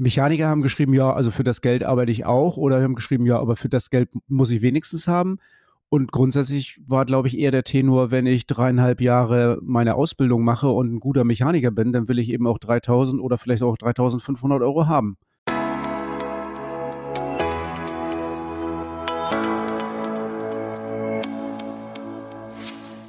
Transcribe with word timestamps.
Mechaniker 0.00 0.48
haben 0.48 0.62
geschrieben, 0.62 0.94
ja, 0.94 1.12
also 1.12 1.30
für 1.30 1.44
das 1.44 1.60
Geld 1.60 1.84
arbeite 1.84 2.10
ich 2.10 2.24
auch. 2.24 2.56
Oder 2.56 2.82
haben 2.82 2.94
geschrieben, 2.94 3.26
ja, 3.26 3.38
aber 3.38 3.54
für 3.54 3.68
das 3.68 3.90
Geld 3.90 4.08
muss 4.28 4.50
ich 4.50 4.62
wenigstens 4.62 5.06
haben. 5.06 5.38
Und 5.90 6.10
grundsätzlich 6.10 6.80
war, 6.86 7.04
glaube 7.04 7.28
ich, 7.28 7.38
eher 7.38 7.50
der 7.50 7.64
Tenor, 7.64 8.10
wenn 8.10 8.24
ich 8.24 8.46
dreieinhalb 8.46 9.02
Jahre 9.02 9.58
meine 9.60 9.96
Ausbildung 9.96 10.42
mache 10.42 10.70
und 10.70 10.94
ein 10.94 11.00
guter 11.00 11.24
Mechaniker 11.24 11.70
bin, 11.70 11.92
dann 11.92 12.08
will 12.08 12.18
ich 12.18 12.30
eben 12.30 12.46
auch 12.46 12.58
3000 12.58 13.20
oder 13.20 13.36
vielleicht 13.36 13.62
auch 13.62 13.76
3500 13.76 14.62
Euro 14.62 14.86
haben. 14.86 15.18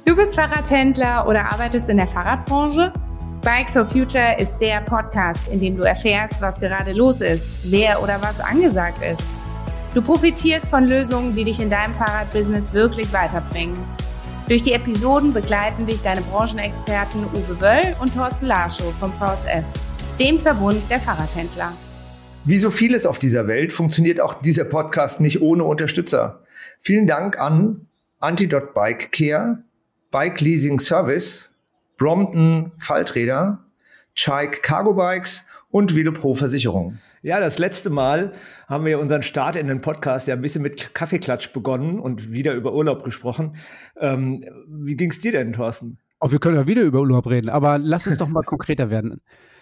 Du 0.04 0.14
bist 0.14 0.34
Fahrradhändler 0.34 1.26
oder 1.26 1.50
arbeitest 1.50 1.88
in 1.88 1.96
der 1.96 2.08
Fahrradbranche? 2.08 2.92
Bikes 3.42 3.72
for 3.72 3.84
Future 3.84 4.36
ist 4.38 4.56
der 4.58 4.82
Podcast, 4.82 5.48
in 5.48 5.58
dem 5.58 5.76
du 5.76 5.82
erfährst, 5.82 6.40
was 6.40 6.60
gerade 6.60 6.92
los 6.92 7.20
ist, 7.20 7.58
wer 7.64 8.00
oder 8.00 8.22
was 8.22 8.38
angesagt 8.38 9.02
ist. 9.02 9.24
Du 9.94 10.00
profitierst 10.00 10.68
von 10.68 10.84
Lösungen, 10.84 11.34
die 11.34 11.42
dich 11.42 11.58
in 11.58 11.68
deinem 11.68 11.92
Fahrradbusiness 11.92 12.72
wirklich 12.72 13.12
weiterbringen. 13.12 13.76
Durch 14.46 14.62
die 14.62 14.72
Episoden 14.72 15.32
begleiten 15.32 15.86
dich 15.86 16.00
deine 16.02 16.20
Branchenexperten 16.20 17.24
Uwe 17.34 17.60
Wöll 17.60 17.96
und 18.00 18.14
Thorsten 18.14 18.46
Larschow 18.46 18.94
vom 19.00 19.12
VSF, 19.14 19.64
dem 20.20 20.38
Verbund 20.38 20.80
der 20.88 21.00
Fahrradhändler. 21.00 21.72
Wie 22.44 22.58
so 22.58 22.70
vieles 22.70 23.06
auf 23.06 23.18
dieser 23.18 23.48
Welt 23.48 23.72
funktioniert 23.72 24.20
auch 24.20 24.34
dieser 24.34 24.64
Podcast 24.64 25.20
nicht 25.20 25.42
ohne 25.42 25.64
Unterstützer. 25.64 26.44
Vielen 26.80 27.08
Dank 27.08 27.40
an 27.40 27.88
Antidot 28.20 28.72
Bike 28.72 29.10
Care, 29.10 29.64
Bike 30.12 30.40
Leasing 30.40 30.78
Service 30.78 31.51
Brompton 32.02 32.72
Falträder, 32.78 33.60
Chike 34.16 34.60
Cargo 34.62 34.94
Bikes 34.94 35.46
und 35.70 35.94
Velopro 35.94 36.34
Versicherung. 36.34 36.98
Ja, 37.22 37.38
das 37.38 37.60
letzte 37.60 37.90
Mal 37.90 38.32
haben 38.66 38.84
wir 38.84 38.98
unseren 38.98 39.22
Start 39.22 39.54
in 39.54 39.68
den 39.68 39.80
Podcast 39.80 40.26
ja 40.26 40.34
ein 40.34 40.40
bisschen 40.40 40.62
mit 40.62 40.94
Kaffeeklatsch 40.94 41.52
begonnen 41.52 42.00
und 42.00 42.32
wieder 42.32 42.54
über 42.54 42.72
Urlaub 42.74 43.04
gesprochen. 43.04 43.54
Ähm, 44.00 44.44
wie 44.66 44.96
ging's 44.96 45.20
dir 45.20 45.30
denn, 45.30 45.52
Thorsten? 45.52 45.98
Auch 46.18 46.30
oh, 46.30 46.32
wir 46.32 46.40
können 46.40 46.56
ja 46.56 46.66
wieder 46.66 46.82
über 46.82 46.98
Urlaub 46.98 47.28
reden, 47.28 47.48
aber 47.48 47.78
lass 47.78 48.08
uns 48.08 48.16
doch 48.16 48.26
mal 48.26 48.42
konkreter 48.46 48.90
werden. 48.90 49.20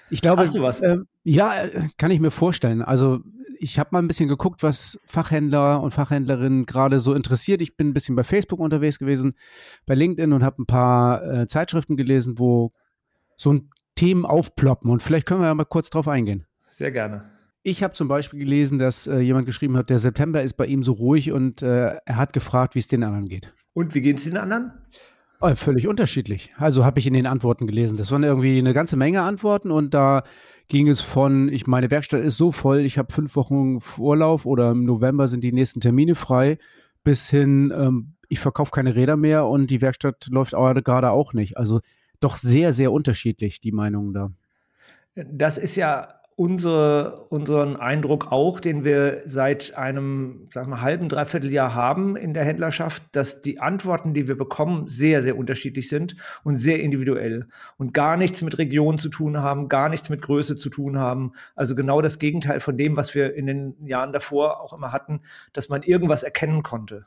Ich 0.08 0.22
glaube, 0.22 0.40
Hast 0.40 0.54
du 0.54 0.62
was? 0.62 0.80
Äh, 0.80 0.96
ja, 1.24 1.52
kann 1.98 2.10
ich 2.10 2.20
mir 2.20 2.30
vorstellen. 2.30 2.80
Also 2.80 3.20
ich 3.60 3.78
habe 3.78 3.90
mal 3.92 3.98
ein 3.98 4.08
bisschen 4.08 4.28
geguckt, 4.28 4.62
was 4.62 4.98
Fachhändler 5.04 5.82
und 5.82 5.92
Fachhändlerinnen 5.92 6.64
gerade 6.64 6.98
so 6.98 7.12
interessiert. 7.12 7.60
Ich 7.60 7.76
bin 7.76 7.88
ein 7.88 7.92
bisschen 7.92 8.16
bei 8.16 8.24
Facebook 8.24 8.58
unterwegs 8.58 8.98
gewesen, 8.98 9.34
bei 9.84 9.94
LinkedIn 9.94 10.32
und 10.32 10.42
habe 10.42 10.62
ein 10.62 10.66
paar 10.66 11.22
äh, 11.22 11.46
Zeitschriften 11.46 11.98
gelesen, 11.98 12.38
wo 12.38 12.72
so 13.36 13.52
ein 13.52 13.70
Themen 13.96 14.24
aufploppen. 14.24 14.90
Und 14.90 15.02
vielleicht 15.02 15.26
können 15.26 15.42
wir 15.42 15.48
ja 15.48 15.54
mal 15.54 15.64
kurz 15.64 15.90
drauf 15.90 16.08
eingehen. 16.08 16.46
Sehr 16.68 16.90
gerne. 16.90 17.30
Ich 17.62 17.82
habe 17.82 17.92
zum 17.92 18.08
Beispiel 18.08 18.38
gelesen, 18.38 18.78
dass 18.78 19.06
äh, 19.06 19.18
jemand 19.18 19.44
geschrieben 19.44 19.76
hat, 19.76 19.90
der 19.90 19.98
September 19.98 20.42
ist 20.42 20.54
bei 20.54 20.64
ihm 20.64 20.82
so 20.82 20.92
ruhig 20.92 21.30
und 21.30 21.60
äh, 21.60 21.96
er 22.06 22.16
hat 22.16 22.32
gefragt, 22.32 22.74
wie 22.74 22.78
es 22.78 22.88
den 22.88 23.04
anderen 23.04 23.28
geht. 23.28 23.52
Und 23.74 23.94
wie 23.94 24.00
geht 24.00 24.16
es 24.16 24.24
den 24.24 24.38
anderen? 24.38 24.72
Oh, 25.42 25.54
völlig 25.54 25.86
unterschiedlich. 25.86 26.52
Also 26.56 26.86
habe 26.86 26.98
ich 26.98 27.06
in 27.06 27.12
den 27.12 27.26
Antworten 27.26 27.66
gelesen. 27.66 27.98
Das 27.98 28.10
waren 28.10 28.22
irgendwie 28.22 28.58
eine 28.58 28.72
ganze 28.72 28.96
Menge 28.96 29.20
Antworten 29.22 29.70
und 29.70 29.92
da 29.92 30.22
ging 30.70 30.88
es 30.88 31.02
von, 31.02 31.48
ich 31.50 31.66
meine 31.66 31.90
Werkstatt 31.90 32.22
ist 32.22 32.38
so 32.38 32.50
voll, 32.52 32.80
ich 32.80 32.96
habe 32.96 33.12
fünf 33.12 33.36
Wochen 33.36 33.78
Urlaub 33.98 34.46
oder 34.46 34.70
im 34.70 34.86
November 34.86 35.28
sind 35.28 35.44
die 35.44 35.52
nächsten 35.52 35.80
Termine 35.80 36.14
frei, 36.14 36.56
bis 37.04 37.28
hin, 37.28 37.72
ähm, 37.76 38.14
ich 38.28 38.38
verkaufe 38.38 38.70
keine 38.70 38.94
Räder 38.94 39.16
mehr 39.16 39.46
und 39.46 39.70
die 39.70 39.82
Werkstatt 39.82 40.28
läuft 40.30 40.52
gerade 40.52 41.10
auch 41.10 41.32
nicht. 41.34 41.58
Also 41.58 41.80
doch 42.20 42.36
sehr, 42.36 42.72
sehr 42.72 42.92
unterschiedlich, 42.92 43.60
die 43.60 43.72
Meinungen 43.72 44.14
da. 44.14 44.30
Das 45.16 45.58
ist 45.58 45.74
ja 45.74 46.19
unsere, 46.40 47.26
unseren 47.28 47.76
Eindruck 47.76 48.32
auch, 48.32 48.60
den 48.60 48.82
wir 48.82 49.20
seit 49.26 49.76
einem 49.76 50.48
sagen 50.54 50.70
wir, 50.70 50.80
halben, 50.80 51.10
dreiviertel 51.10 51.52
Jahr 51.52 51.74
haben 51.74 52.16
in 52.16 52.32
der 52.32 52.46
Händlerschaft, 52.46 53.02
dass 53.12 53.42
die 53.42 53.60
Antworten, 53.60 54.14
die 54.14 54.26
wir 54.26 54.38
bekommen, 54.38 54.88
sehr, 54.88 55.22
sehr 55.22 55.36
unterschiedlich 55.36 55.90
sind 55.90 56.16
und 56.42 56.56
sehr 56.56 56.80
individuell 56.80 57.48
und 57.76 57.92
gar 57.92 58.16
nichts 58.16 58.40
mit 58.40 58.56
Region 58.56 58.96
zu 58.96 59.10
tun 59.10 59.42
haben, 59.42 59.68
gar 59.68 59.90
nichts 59.90 60.08
mit 60.08 60.22
Größe 60.22 60.56
zu 60.56 60.70
tun 60.70 60.96
haben. 60.96 61.32
Also 61.56 61.74
genau 61.74 62.00
das 62.00 62.18
Gegenteil 62.18 62.60
von 62.60 62.78
dem, 62.78 62.96
was 62.96 63.14
wir 63.14 63.34
in 63.34 63.46
den 63.46 63.74
Jahren 63.84 64.14
davor 64.14 64.62
auch 64.62 64.72
immer 64.72 64.92
hatten, 64.92 65.20
dass 65.52 65.68
man 65.68 65.82
irgendwas 65.82 66.22
erkennen 66.22 66.62
konnte. 66.62 67.04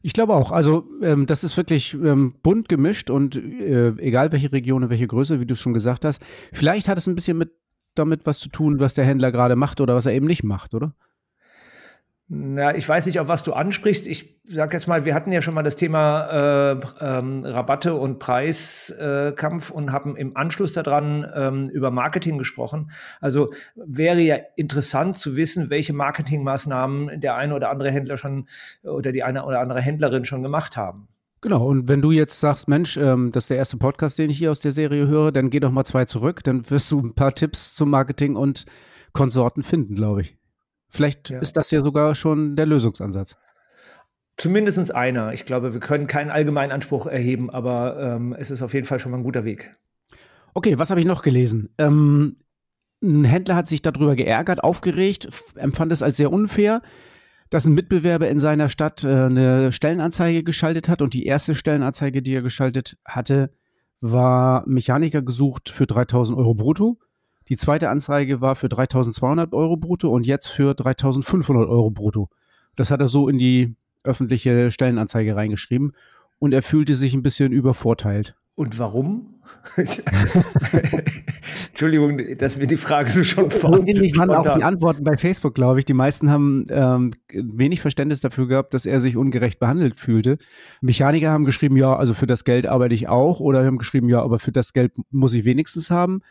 Ich 0.00 0.14
glaube 0.14 0.32
auch. 0.32 0.52
Also 0.52 0.88
ähm, 1.02 1.26
das 1.26 1.44
ist 1.44 1.58
wirklich 1.58 1.92
ähm, 1.92 2.34
bunt 2.42 2.70
gemischt 2.70 3.10
und 3.10 3.36
äh, 3.36 3.88
egal 3.98 4.32
welche 4.32 4.52
Region 4.52 4.84
und 4.84 4.88
welche 4.88 5.06
Größe, 5.06 5.38
wie 5.38 5.44
du 5.44 5.52
es 5.52 5.60
schon 5.60 5.74
gesagt 5.74 6.06
hast. 6.06 6.22
Vielleicht 6.50 6.88
hat 6.88 6.96
es 6.96 7.06
ein 7.06 7.14
bisschen 7.14 7.36
mit 7.36 7.50
damit 7.98 8.26
was 8.26 8.38
zu 8.38 8.48
tun, 8.48 8.80
was 8.80 8.94
der 8.94 9.04
Händler 9.04 9.32
gerade 9.32 9.56
macht 9.56 9.80
oder 9.80 9.94
was 9.94 10.06
er 10.06 10.12
eben 10.12 10.26
nicht 10.26 10.44
macht, 10.44 10.74
oder? 10.74 10.94
Na, 12.30 12.76
ich 12.76 12.86
weiß 12.86 13.06
nicht, 13.06 13.20
auf 13.20 13.28
was 13.28 13.42
du 13.42 13.54
ansprichst. 13.54 14.06
Ich 14.06 14.38
sag 14.44 14.74
jetzt 14.74 14.86
mal, 14.86 15.06
wir 15.06 15.14
hatten 15.14 15.32
ja 15.32 15.40
schon 15.40 15.54
mal 15.54 15.62
das 15.62 15.76
Thema 15.76 16.72
äh, 16.72 16.80
ähm, 17.00 17.42
Rabatte 17.42 17.94
und 17.94 18.18
Preiskampf 18.18 19.70
äh, 19.70 19.72
und 19.72 19.92
haben 19.92 20.14
im 20.14 20.36
Anschluss 20.36 20.74
daran 20.74 21.26
ähm, 21.34 21.70
über 21.70 21.90
Marketing 21.90 22.36
gesprochen. 22.36 22.90
Also 23.22 23.50
wäre 23.76 24.20
ja 24.20 24.36
interessant 24.56 25.16
zu 25.16 25.36
wissen, 25.36 25.70
welche 25.70 25.94
Marketingmaßnahmen 25.94 27.18
der 27.18 27.36
eine 27.36 27.54
oder 27.54 27.70
andere 27.70 27.90
Händler 27.90 28.18
schon 28.18 28.46
oder 28.82 29.10
die 29.10 29.22
eine 29.22 29.46
oder 29.46 29.60
andere 29.60 29.80
Händlerin 29.80 30.26
schon 30.26 30.42
gemacht 30.42 30.76
haben. 30.76 31.08
Genau, 31.40 31.66
und 31.66 31.88
wenn 31.88 32.02
du 32.02 32.10
jetzt 32.10 32.40
sagst, 32.40 32.68
Mensch, 32.68 32.96
ähm, 32.96 33.30
das 33.30 33.44
ist 33.44 33.50
der 33.50 33.58
erste 33.58 33.76
Podcast, 33.76 34.18
den 34.18 34.30
ich 34.30 34.38
hier 34.38 34.50
aus 34.50 34.60
der 34.60 34.72
Serie 34.72 35.06
höre, 35.06 35.30
dann 35.30 35.50
geh 35.50 35.60
doch 35.60 35.70
mal 35.70 35.84
zwei 35.84 36.04
zurück, 36.04 36.42
dann 36.42 36.68
wirst 36.68 36.90
du 36.90 37.00
ein 37.00 37.14
paar 37.14 37.34
Tipps 37.34 37.74
zum 37.74 37.90
Marketing 37.90 38.34
und 38.34 38.66
Konsorten 39.12 39.62
finden, 39.62 39.94
glaube 39.94 40.22
ich. 40.22 40.36
Vielleicht 40.88 41.30
ja. 41.30 41.38
ist 41.38 41.56
das 41.56 41.70
ja 41.70 41.80
sogar 41.80 42.14
schon 42.14 42.56
der 42.56 42.66
Lösungsansatz. 42.66 43.36
Zumindest 44.36 44.94
einer. 44.94 45.32
Ich 45.32 45.46
glaube, 45.46 45.72
wir 45.72 45.80
können 45.80 46.06
keinen 46.06 46.30
allgemeinen 46.30 46.72
Anspruch 46.72 47.06
erheben, 47.06 47.50
aber 47.50 47.98
ähm, 48.00 48.34
es 48.38 48.50
ist 48.50 48.62
auf 48.62 48.74
jeden 48.74 48.86
Fall 48.86 48.98
schon 48.98 49.12
mal 49.12 49.18
ein 49.18 49.24
guter 49.24 49.44
Weg. 49.44 49.76
Okay, 50.54 50.78
was 50.78 50.90
habe 50.90 51.00
ich 51.00 51.06
noch 51.06 51.22
gelesen? 51.22 51.70
Ähm, 51.78 52.36
ein 53.02 53.24
Händler 53.24 53.56
hat 53.56 53.68
sich 53.68 53.82
darüber 53.82 54.16
geärgert, 54.16 54.62
aufgeregt, 54.62 55.28
empfand 55.56 55.92
es 55.92 56.02
als 56.02 56.16
sehr 56.16 56.32
unfair 56.32 56.82
dass 57.50 57.66
ein 57.66 57.74
Mitbewerber 57.74 58.28
in 58.28 58.40
seiner 58.40 58.68
Stadt 58.68 59.04
äh, 59.04 59.08
eine 59.08 59.72
Stellenanzeige 59.72 60.42
geschaltet 60.42 60.88
hat 60.88 61.02
und 61.02 61.14
die 61.14 61.26
erste 61.26 61.54
Stellenanzeige, 61.54 62.22
die 62.22 62.34
er 62.34 62.42
geschaltet 62.42 62.96
hatte, 63.04 63.50
war 64.00 64.64
Mechaniker 64.66 65.22
gesucht 65.22 65.70
für 65.70 65.86
3000 65.86 66.38
Euro 66.38 66.54
brutto. 66.54 66.98
Die 67.48 67.56
zweite 67.56 67.88
Anzeige 67.88 68.40
war 68.40 68.56
für 68.56 68.68
3200 68.68 69.52
Euro 69.54 69.76
brutto 69.76 70.10
und 70.10 70.26
jetzt 70.26 70.48
für 70.48 70.74
3500 70.74 71.68
Euro 71.68 71.90
brutto. 71.90 72.28
Das 72.76 72.90
hat 72.90 73.00
er 73.00 73.08
so 73.08 73.28
in 73.28 73.38
die 73.38 73.74
öffentliche 74.04 74.70
Stellenanzeige 74.70 75.34
reingeschrieben 75.34 75.92
und 76.38 76.52
er 76.52 76.62
fühlte 76.62 76.94
sich 76.94 77.14
ein 77.14 77.22
bisschen 77.22 77.52
übervorteilt. 77.52 78.36
Und 78.54 78.78
warum? 78.78 79.37
Entschuldigung, 81.68 82.20
dass 82.38 82.56
mir 82.56 82.66
die 82.66 82.76
Frage 82.76 83.10
so 83.10 83.24
schon 83.24 83.50
vor. 83.50 83.86
Ähnlich 83.86 84.16
waren 84.16 84.30
auch 84.30 84.56
die 84.56 84.62
Antworten 84.62 85.04
bei 85.04 85.16
Facebook, 85.16 85.54
glaube 85.54 85.78
ich. 85.78 85.84
Die 85.84 85.94
meisten 85.94 86.30
haben 86.30 86.66
ähm, 86.70 87.12
wenig 87.30 87.80
Verständnis 87.80 88.20
dafür 88.20 88.48
gehabt, 88.48 88.74
dass 88.74 88.86
er 88.86 89.00
sich 89.00 89.16
ungerecht 89.16 89.58
behandelt 89.58 89.98
fühlte. 89.98 90.38
Mechaniker 90.80 91.30
haben 91.30 91.44
geschrieben, 91.44 91.76
ja, 91.76 91.94
also 91.94 92.14
für 92.14 92.26
das 92.26 92.44
Geld 92.44 92.66
arbeite 92.66 92.94
ich 92.94 93.08
auch. 93.08 93.40
Oder 93.40 93.64
haben 93.64 93.78
geschrieben, 93.78 94.08
ja, 94.08 94.22
aber 94.22 94.38
für 94.38 94.52
das 94.52 94.72
Geld 94.72 94.92
muss 95.10 95.34
ich 95.34 95.44
wenigstens 95.44 95.90
haben. 95.90 96.22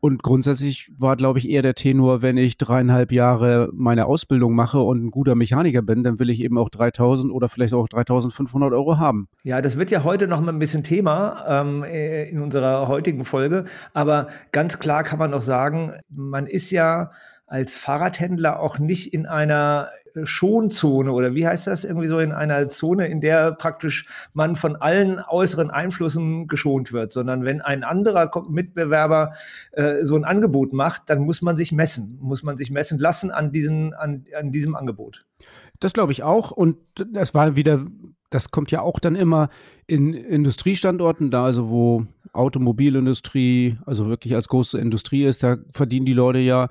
Und 0.00 0.22
grundsätzlich 0.22 0.92
war, 0.98 1.16
glaube 1.16 1.38
ich, 1.38 1.48
eher 1.48 1.62
der 1.62 1.74
Tenor, 1.74 2.22
wenn 2.22 2.36
ich 2.36 2.58
dreieinhalb 2.58 3.12
Jahre 3.12 3.70
meine 3.72 4.06
Ausbildung 4.06 4.54
mache 4.54 4.80
und 4.80 5.04
ein 5.04 5.10
guter 5.10 5.34
Mechaniker 5.34 5.82
bin, 5.82 6.02
dann 6.02 6.18
will 6.18 6.30
ich 6.30 6.40
eben 6.40 6.58
auch 6.58 6.68
3000 6.68 7.32
oder 7.32 7.48
vielleicht 7.48 7.74
auch 7.74 7.88
3500 7.88 8.72
Euro 8.72 8.98
haben. 8.98 9.28
Ja, 9.42 9.60
das 9.60 9.78
wird 9.78 9.90
ja 9.90 10.04
heute 10.04 10.28
noch 10.28 10.40
mal 10.40 10.52
ein 10.52 10.58
bisschen 10.58 10.82
Thema 10.82 11.44
ähm, 11.48 11.84
äh, 11.84 12.28
in 12.28 12.40
unserer 12.40 12.88
heutigen 12.88 13.24
Folge. 13.24 13.64
Aber 13.94 14.28
ganz 14.52 14.78
klar 14.78 15.04
kann 15.04 15.18
man 15.18 15.30
noch 15.30 15.40
sagen, 15.40 15.92
man 16.08 16.46
ist 16.46 16.70
ja 16.70 17.10
als 17.46 17.76
Fahrradhändler 17.76 18.60
auch 18.60 18.78
nicht 18.78 19.14
in 19.14 19.26
einer 19.26 19.88
Schonzone 20.24 21.12
oder 21.12 21.34
wie 21.34 21.46
heißt 21.46 21.66
das? 21.66 21.84
Irgendwie 21.84 22.06
so 22.06 22.18
in 22.18 22.32
einer 22.32 22.68
Zone, 22.68 23.06
in 23.06 23.20
der 23.20 23.52
praktisch 23.52 24.06
man 24.32 24.56
von 24.56 24.76
allen 24.76 25.20
äußeren 25.20 25.70
Einflüssen 25.70 26.46
geschont 26.46 26.92
wird, 26.92 27.12
sondern 27.12 27.44
wenn 27.44 27.60
ein 27.60 27.84
anderer 27.84 28.30
Mitbewerber 28.48 29.32
äh, 29.72 30.04
so 30.04 30.16
ein 30.16 30.24
Angebot 30.24 30.72
macht, 30.72 31.02
dann 31.06 31.20
muss 31.20 31.42
man 31.42 31.56
sich 31.56 31.72
messen, 31.72 32.18
muss 32.20 32.42
man 32.42 32.56
sich 32.56 32.70
messen 32.70 32.98
lassen 32.98 33.30
an, 33.30 33.52
diesen, 33.52 33.94
an, 33.94 34.24
an 34.38 34.52
diesem 34.52 34.74
Angebot. 34.74 35.24
Das 35.80 35.92
glaube 35.92 36.12
ich 36.12 36.22
auch. 36.22 36.50
Und 36.50 36.76
das 36.94 37.34
war 37.34 37.56
wieder, 37.56 37.86
das 38.30 38.50
kommt 38.50 38.70
ja 38.70 38.80
auch 38.80 38.98
dann 38.98 39.14
immer 39.14 39.50
in 39.86 40.14
Industriestandorten. 40.14 41.30
Da, 41.30 41.44
also 41.44 41.68
wo 41.68 42.06
Automobilindustrie, 42.32 43.78
also 43.86 44.08
wirklich 44.08 44.34
als 44.34 44.48
große 44.48 44.78
Industrie 44.78 45.24
ist, 45.24 45.42
da 45.42 45.56
verdienen 45.70 46.06
die 46.06 46.12
Leute 46.12 46.38
ja 46.38 46.68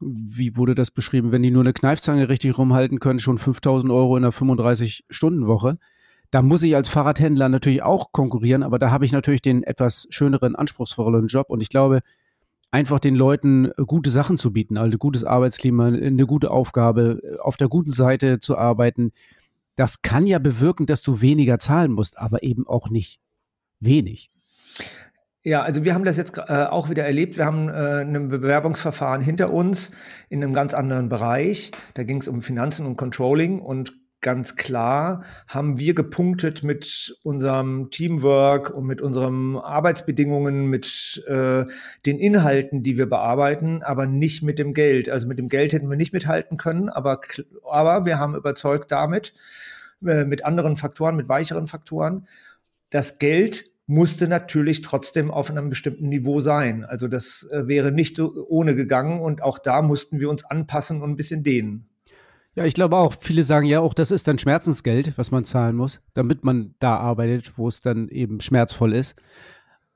wie 0.00 0.56
wurde 0.56 0.74
das 0.74 0.90
beschrieben, 0.90 1.32
wenn 1.32 1.42
die 1.42 1.50
nur 1.50 1.62
eine 1.62 1.72
Kneifzange 1.72 2.28
richtig 2.28 2.56
rumhalten 2.56 3.00
können, 3.00 3.18
schon 3.18 3.38
5000 3.38 3.92
Euro 3.92 4.16
in 4.16 4.24
einer 4.24 4.32
35-Stunden-Woche. 4.32 5.78
Da 6.30 6.42
muss 6.42 6.62
ich 6.62 6.76
als 6.76 6.88
Fahrradhändler 6.88 7.48
natürlich 7.48 7.82
auch 7.82 8.12
konkurrieren, 8.12 8.62
aber 8.62 8.78
da 8.78 8.90
habe 8.90 9.04
ich 9.04 9.12
natürlich 9.12 9.42
den 9.42 9.62
etwas 9.62 10.06
schöneren, 10.10 10.56
anspruchsvolleren 10.56 11.26
Job. 11.26 11.48
Und 11.48 11.62
ich 11.62 11.70
glaube, 11.70 12.00
einfach 12.70 13.00
den 13.00 13.14
Leuten 13.14 13.72
gute 13.86 14.10
Sachen 14.10 14.36
zu 14.36 14.52
bieten, 14.52 14.76
also 14.76 14.98
gutes 14.98 15.24
Arbeitsklima, 15.24 15.86
eine 15.86 16.26
gute 16.26 16.50
Aufgabe, 16.50 17.20
auf 17.40 17.56
der 17.56 17.68
guten 17.68 17.90
Seite 17.90 18.40
zu 18.40 18.58
arbeiten. 18.58 19.12
Das 19.76 20.02
kann 20.02 20.26
ja 20.26 20.38
bewirken, 20.38 20.86
dass 20.86 21.02
du 21.02 21.20
weniger 21.20 21.58
zahlen 21.58 21.92
musst, 21.92 22.18
aber 22.18 22.42
eben 22.42 22.66
auch 22.66 22.90
nicht 22.90 23.20
wenig. 23.80 24.30
Ja, 25.44 25.62
also 25.62 25.84
wir 25.84 25.94
haben 25.94 26.04
das 26.04 26.16
jetzt 26.16 26.36
äh, 26.36 26.64
auch 26.64 26.90
wieder 26.90 27.04
erlebt. 27.04 27.36
Wir 27.36 27.46
haben 27.46 27.68
äh, 27.68 28.00
ein 28.02 28.28
Bewerbungsverfahren 28.28 29.22
hinter 29.22 29.52
uns 29.52 29.92
in 30.28 30.42
einem 30.42 30.52
ganz 30.52 30.74
anderen 30.74 31.08
Bereich. 31.08 31.70
Da 31.94 32.02
ging 32.02 32.20
es 32.20 32.28
um 32.28 32.42
Finanzen 32.42 32.86
und 32.86 32.96
Controlling 32.96 33.60
und 33.60 33.94
ganz 34.20 34.56
klar 34.56 35.22
haben 35.46 35.78
wir 35.78 35.94
gepunktet 35.94 36.64
mit 36.64 37.16
unserem 37.22 37.90
Teamwork 37.90 38.70
und 38.70 38.84
mit 38.84 39.00
unseren 39.00 39.56
Arbeitsbedingungen, 39.56 40.66
mit 40.66 41.22
äh, 41.28 41.64
den 42.04 42.18
Inhalten, 42.18 42.82
die 42.82 42.96
wir 42.96 43.08
bearbeiten, 43.08 43.82
aber 43.82 44.06
nicht 44.06 44.42
mit 44.42 44.58
dem 44.58 44.74
Geld. 44.74 45.08
Also 45.08 45.28
mit 45.28 45.38
dem 45.38 45.48
Geld 45.48 45.72
hätten 45.72 45.88
wir 45.88 45.96
nicht 45.96 46.12
mithalten 46.12 46.56
können, 46.56 46.88
aber, 46.88 47.20
aber 47.70 48.06
wir 48.06 48.18
haben 48.18 48.34
überzeugt 48.34 48.90
damit, 48.90 49.34
äh, 50.04 50.24
mit 50.24 50.44
anderen 50.44 50.76
Faktoren, 50.76 51.14
mit 51.14 51.28
weicheren 51.28 51.68
Faktoren, 51.68 52.26
das 52.90 53.18
Geld 53.18 53.66
musste 53.88 54.28
natürlich 54.28 54.82
trotzdem 54.82 55.30
auf 55.30 55.50
einem 55.50 55.70
bestimmten 55.70 56.10
Niveau 56.10 56.40
sein. 56.40 56.84
Also 56.84 57.08
das 57.08 57.48
äh, 57.50 57.66
wäre 57.66 57.90
nicht 57.90 58.20
ohne 58.20 58.76
gegangen 58.76 59.20
und 59.20 59.42
auch 59.42 59.58
da 59.58 59.80
mussten 59.80 60.20
wir 60.20 60.28
uns 60.28 60.44
anpassen 60.44 61.02
und 61.02 61.10
ein 61.10 61.16
bisschen 61.16 61.42
dehnen. 61.42 61.88
Ja, 62.54 62.66
ich 62.66 62.74
glaube 62.74 62.96
auch, 62.96 63.14
viele 63.18 63.44
sagen 63.44 63.66
ja 63.66 63.80
auch, 63.80 63.94
das 63.94 64.10
ist 64.10 64.28
dann 64.28 64.38
Schmerzensgeld, 64.38 65.14
was 65.16 65.30
man 65.30 65.44
zahlen 65.44 65.74
muss, 65.74 66.00
damit 66.12 66.44
man 66.44 66.74
da 66.80 66.98
arbeitet, 66.98 67.56
wo 67.56 67.66
es 67.66 67.80
dann 67.80 68.08
eben 68.08 68.40
schmerzvoll 68.40 68.92
ist. 68.92 69.16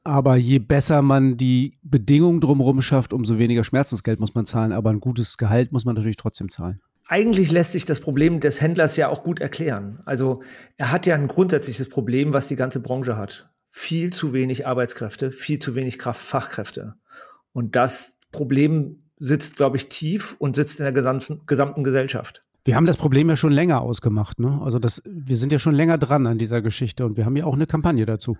Aber 0.05 0.37
je 0.37 0.59
besser 0.59 1.03
man 1.03 1.37
die 1.37 1.79
Bedingungen 1.83 2.41
drumherum 2.41 2.81
schafft, 2.81 3.12
umso 3.12 3.37
weniger 3.38 3.62
Schmerzensgeld 3.62 4.21
muss 4.21 4.35
man 4.35 4.47
zahlen. 4.47 4.73
Aber 4.73 4.91
ein 4.91 5.00
gutes 5.00 5.37
Gehalt 5.37 5.71
muss 5.71 5.85
man 5.85 5.95
natürlich 5.95 6.17
trotzdem 6.17 6.49
zahlen. 6.49 6.81
Eigentlich 7.06 7.50
lässt 7.50 7.73
sich 7.73 7.85
das 7.85 8.00
Problem 8.00 8.41
des 8.41 8.61
Händlers 8.62 8.97
ja 8.97 9.09
auch 9.09 9.23
gut 9.23 9.38
erklären. 9.38 10.00
Also 10.06 10.43
er 10.79 10.93
hat 10.93 11.05
ja 11.05 11.15
ein 11.15 11.29
grundsätzliches 11.29 11.91
Problem, 11.91 12.33
was 12.33 12.49
die 12.49 12.56
ganze 12.56 12.81
Branche 12.81 13.17
hat 13.17 13.51
viel 13.75 14.13
zu 14.13 14.35
wenig 14.35 14.67
Arbeitskräfte, 14.67 15.33
viel 15.33 15.59
zu 15.59 15.75
wenig 15.75 15.99
Kraftfachkräfte. 15.99 16.95
Und 17.53 17.75
das 17.75 18.19
Problem 18.31 19.03
sitzt, 19.19 19.57
glaube 19.57 19.79
ich, 19.79 19.89
tief 19.89 20.37
und 20.39 20.57
sitzt 20.57 20.79
in 20.79 20.85
der 20.85 20.93
gesamten, 20.93 21.41
gesamten 21.47 21.83
Gesellschaft. 21.83 22.45
Wir 22.65 22.77
haben 22.77 22.85
das 22.85 22.99
Problem 22.99 23.29
ja 23.31 23.37
schon 23.37 23.51
länger 23.51 23.81
ausgemacht, 23.81 24.39
ne? 24.39 24.61
Also 24.63 24.79
das, 24.79 25.03
wir 25.07 25.37
sind 25.37 25.53
ja 25.53 25.59
schon 25.59 25.75
länger 25.75 25.97
dran 25.97 26.27
an 26.27 26.39
dieser 26.39 26.61
Geschichte 26.61 27.07
und 27.07 27.17
wir 27.17 27.25
haben 27.25 27.35
ja 27.35 27.47
auch 27.47 27.55
eine 27.55 27.67
Kampagne 27.67 28.05
dazu. 28.05 28.37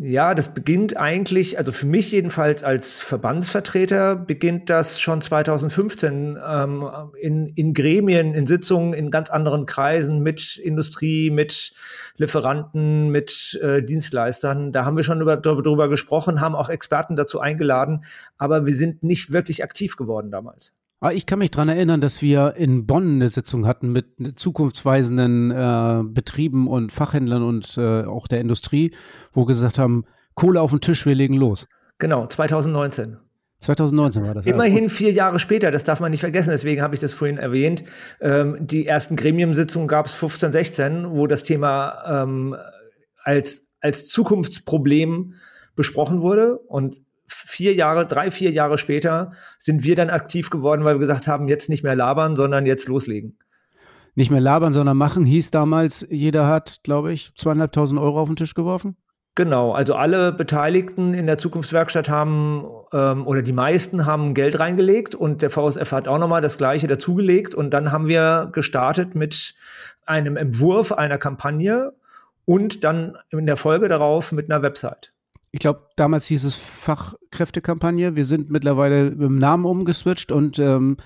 Ja, 0.00 0.34
das 0.36 0.54
beginnt 0.54 0.96
eigentlich, 0.96 1.58
also 1.58 1.72
für 1.72 1.86
mich 1.86 2.12
jedenfalls 2.12 2.62
als 2.62 3.00
Verbandsvertreter 3.00 4.14
beginnt 4.14 4.70
das 4.70 5.00
schon 5.00 5.20
2015 5.20 6.38
ähm, 6.40 6.88
in, 7.20 7.48
in 7.48 7.74
Gremien, 7.74 8.32
in 8.32 8.46
Sitzungen, 8.46 8.92
in 8.92 9.10
ganz 9.10 9.28
anderen 9.28 9.66
Kreisen 9.66 10.22
mit 10.22 10.56
Industrie, 10.56 11.30
mit 11.32 11.72
Lieferanten, 12.16 13.08
mit 13.08 13.58
äh, 13.60 13.82
Dienstleistern. 13.82 14.70
Da 14.70 14.84
haben 14.84 14.96
wir 14.96 15.02
schon 15.02 15.20
über, 15.20 15.36
darüber 15.36 15.88
gesprochen, 15.88 16.40
haben 16.40 16.54
auch 16.54 16.68
Experten 16.68 17.16
dazu 17.16 17.40
eingeladen, 17.40 18.04
aber 18.36 18.66
wir 18.66 18.76
sind 18.76 19.02
nicht 19.02 19.32
wirklich 19.32 19.64
aktiv 19.64 19.96
geworden 19.96 20.30
damals. 20.30 20.74
Ah, 21.00 21.12
ich 21.12 21.26
kann 21.26 21.38
mich 21.38 21.52
daran 21.52 21.68
erinnern, 21.68 22.00
dass 22.00 22.22
wir 22.22 22.54
in 22.56 22.84
Bonn 22.86 23.16
eine 23.16 23.28
Sitzung 23.28 23.66
hatten 23.66 23.92
mit 23.92 24.06
zukunftsweisenden 24.34 25.50
äh, 25.52 26.02
Betrieben 26.04 26.66
und 26.66 26.90
Fachhändlern 26.90 27.44
und 27.44 27.78
äh, 27.78 28.02
auch 28.02 28.26
der 28.26 28.40
Industrie, 28.40 28.92
wo 29.32 29.44
gesagt 29.44 29.78
haben, 29.78 30.04
Kohle 30.34 30.60
auf 30.60 30.72
den 30.72 30.80
Tisch, 30.80 31.06
wir 31.06 31.14
legen 31.14 31.34
los. 31.34 31.68
Genau, 31.98 32.26
2019. 32.26 33.18
2019 33.60 34.24
war 34.24 34.34
das. 34.34 34.46
Immerhin 34.46 34.88
vier 34.88 35.12
Jahre 35.12 35.38
später, 35.38 35.70
das 35.70 35.84
darf 35.84 36.00
man 36.00 36.10
nicht 36.10 36.20
vergessen, 36.20 36.50
deswegen 36.50 36.82
habe 36.82 36.94
ich 36.94 37.00
das 37.00 37.12
vorhin 37.12 37.38
erwähnt. 37.38 37.84
Ähm, 38.20 38.56
die 38.60 38.86
ersten 38.86 39.14
Gremiensitzungen 39.14 39.86
gab 39.86 40.06
es 40.06 40.14
15, 40.14 40.52
16, 40.52 41.10
wo 41.10 41.28
das 41.28 41.44
Thema 41.44 42.22
ähm, 42.22 42.56
als, 43.22 43.68
als 43.80 44.08
Zukunftsproblem 44.08 45.34
besprochen 45.76 46.22
wurde. 46.22 46.58
Und 46.58 47.00
vier 47.28 47.74
Jahre, 47.74 48.06
drei, 48.06 48.30
vier 48.30 48.50
Jahre 48.50 48.78
später 48.78 49.32
sind 49.58 49.84
wir 49.84 49.94
dann 49.94 50.10
aktiv 50.10 50.50
geworden, 50.50 50.84
weil 50.84 50.94
wir 50.94 51.00
gesagt 51.00 51.28
haben, 51.28 51.48
jetzt 51.48 51.68
nicht 51.68 51.82
mehr 51.82 51.94
labern, 51.94 52.36
sondern 52.36 52.66
jetzt 52.66 52.88
loslegen. 52.88 53.38
Nicht 54.14 54.30
mehr 54.30 54.40
labern, 54.40 54.72
sondern 54.72 54.96
machen 54.96 55.24
hieß 55.24 55.50
damals, 55.50 56.06
jeder 56.10 56.48
hat, 56.48 56.80
glaube 56.82 57.12
ich, 57.12 57.34
zweieinhalbtausend 57.36 58.00
Euro 58.00 58.20
auf 58.20 58.28
den 58.28 58.36
Tisch 58.36 58.54
geworfen. 58.54 58.96
Genau, 59.36 59.70
also 59.70 59.94
alle 59.94 60.32
Beteiligten 60.32 61.14
in 61.14 61.28
der 61.28 61.38
Zukunftswerkstatt 61.38 62.08
haben 62.08 62.64
ähm, 62.92 63.24
oder 63.24 63.42
die 63.42 63.52
meisten 63.52 64.04
haben 64.04 64.34
Geld 64.34 64.58
reingelegt 64.58 65.14
und 65.14 65.42
der 65.42 65.50
VSF 65.50 65.92
hat 65.92 66.08
auch 66.08 66.18
nochmal 66.18 66.40
das 66.40 66.58
gleiche 66.58 66.88
dazugelegt 66.88 67.54
und 67.54 67.70
dann 67.70 67.92
haben 67.92 68.08
wir 68.08 68.48
gestartet 68.52 69.14
mit 69.14 69.54
einem 70.04 70.36
Entwurf 70.36 70.90
einer 70.90 71.18
Kampagne 71.18 71.92
und 72.46 72.82
dann 72.82 73.16
in 73.30 73.46
der 73.46 73.56
Folge 73.56 73.86
darauf 73.86 74.32
mit 74.32 74.50
einer 74.50 74.62
Website 74.62 75.12
ich 75.58 75.60
glaube, 75.60 75.80
damals 75.96 76.26
hieß 76.26 76.44
es 76.44 76.54
Fachkräftekampagne. 76.54 78.14
Wir 78.14 78.24
sind 78.24 78.48
mittlerweile 78.48 79.10
mit 79.10 79.22
dem 79.22 79.40
Namen 79.40 79.64
umgeswitcht 79.64 80.30
und 80.30 80.60
ähm, 80.60 80.98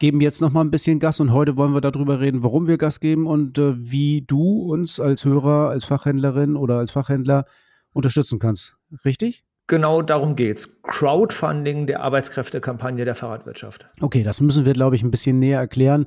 geben 0.00 0.20
jetzt 0.20 0.40
noch 0.40 0.50
mal 0.50 0.62
ein 0.62 0.72
bisschen 0.72 0.98
Gas. 0.98 1.20
Und 1.20 1.32
heute 1.32 1.56
wollen 1.56 1.74
wir 1.74 1.80
darüber 1.80 2.18
reden, 2.18 2.42
warum 2.42 2.66
wir 2.66 2.76
Gas 2.76 2.98
geben 2.98 3.28
und 3.28 3.56
äh, 3.56 3.72
wie 3.76 4.22
du 4.22 4.62
uns 4.62 4.98
als 4.98 5.24
Hörer, 5.24 5.68
als 5.68 5.84
Fachhändlerin 5.84 6.56
oder 6.56 6.78
als 6.78 6.90
Fachhändler 6.90 7.44
unterstützen 7.92 8.40
kannst. 8.40 8.76
Richtig? 9.04 9.44
Genau 9.68 10.02
darum 10.02 10.34
geht's. 10.34 10.82
Crowdfunding 10.82 11.86
der 11.86 12.02
Arbeitskräftekampagne 12.02 13.04
der 13.04 13.14
Fahrradwirtschaft. 13.14 13.88
Okay, 14.00 14.24
das 14.24 14.40
müssen 14.40 14.64
wir, 14.64 14.72
glaube 14.72 14.96
ich, 14.96 15.04
ein 15.04 15.12
bisschen 15.12 15.38
näher 15.38 15.60
erklären. 15.60 16.06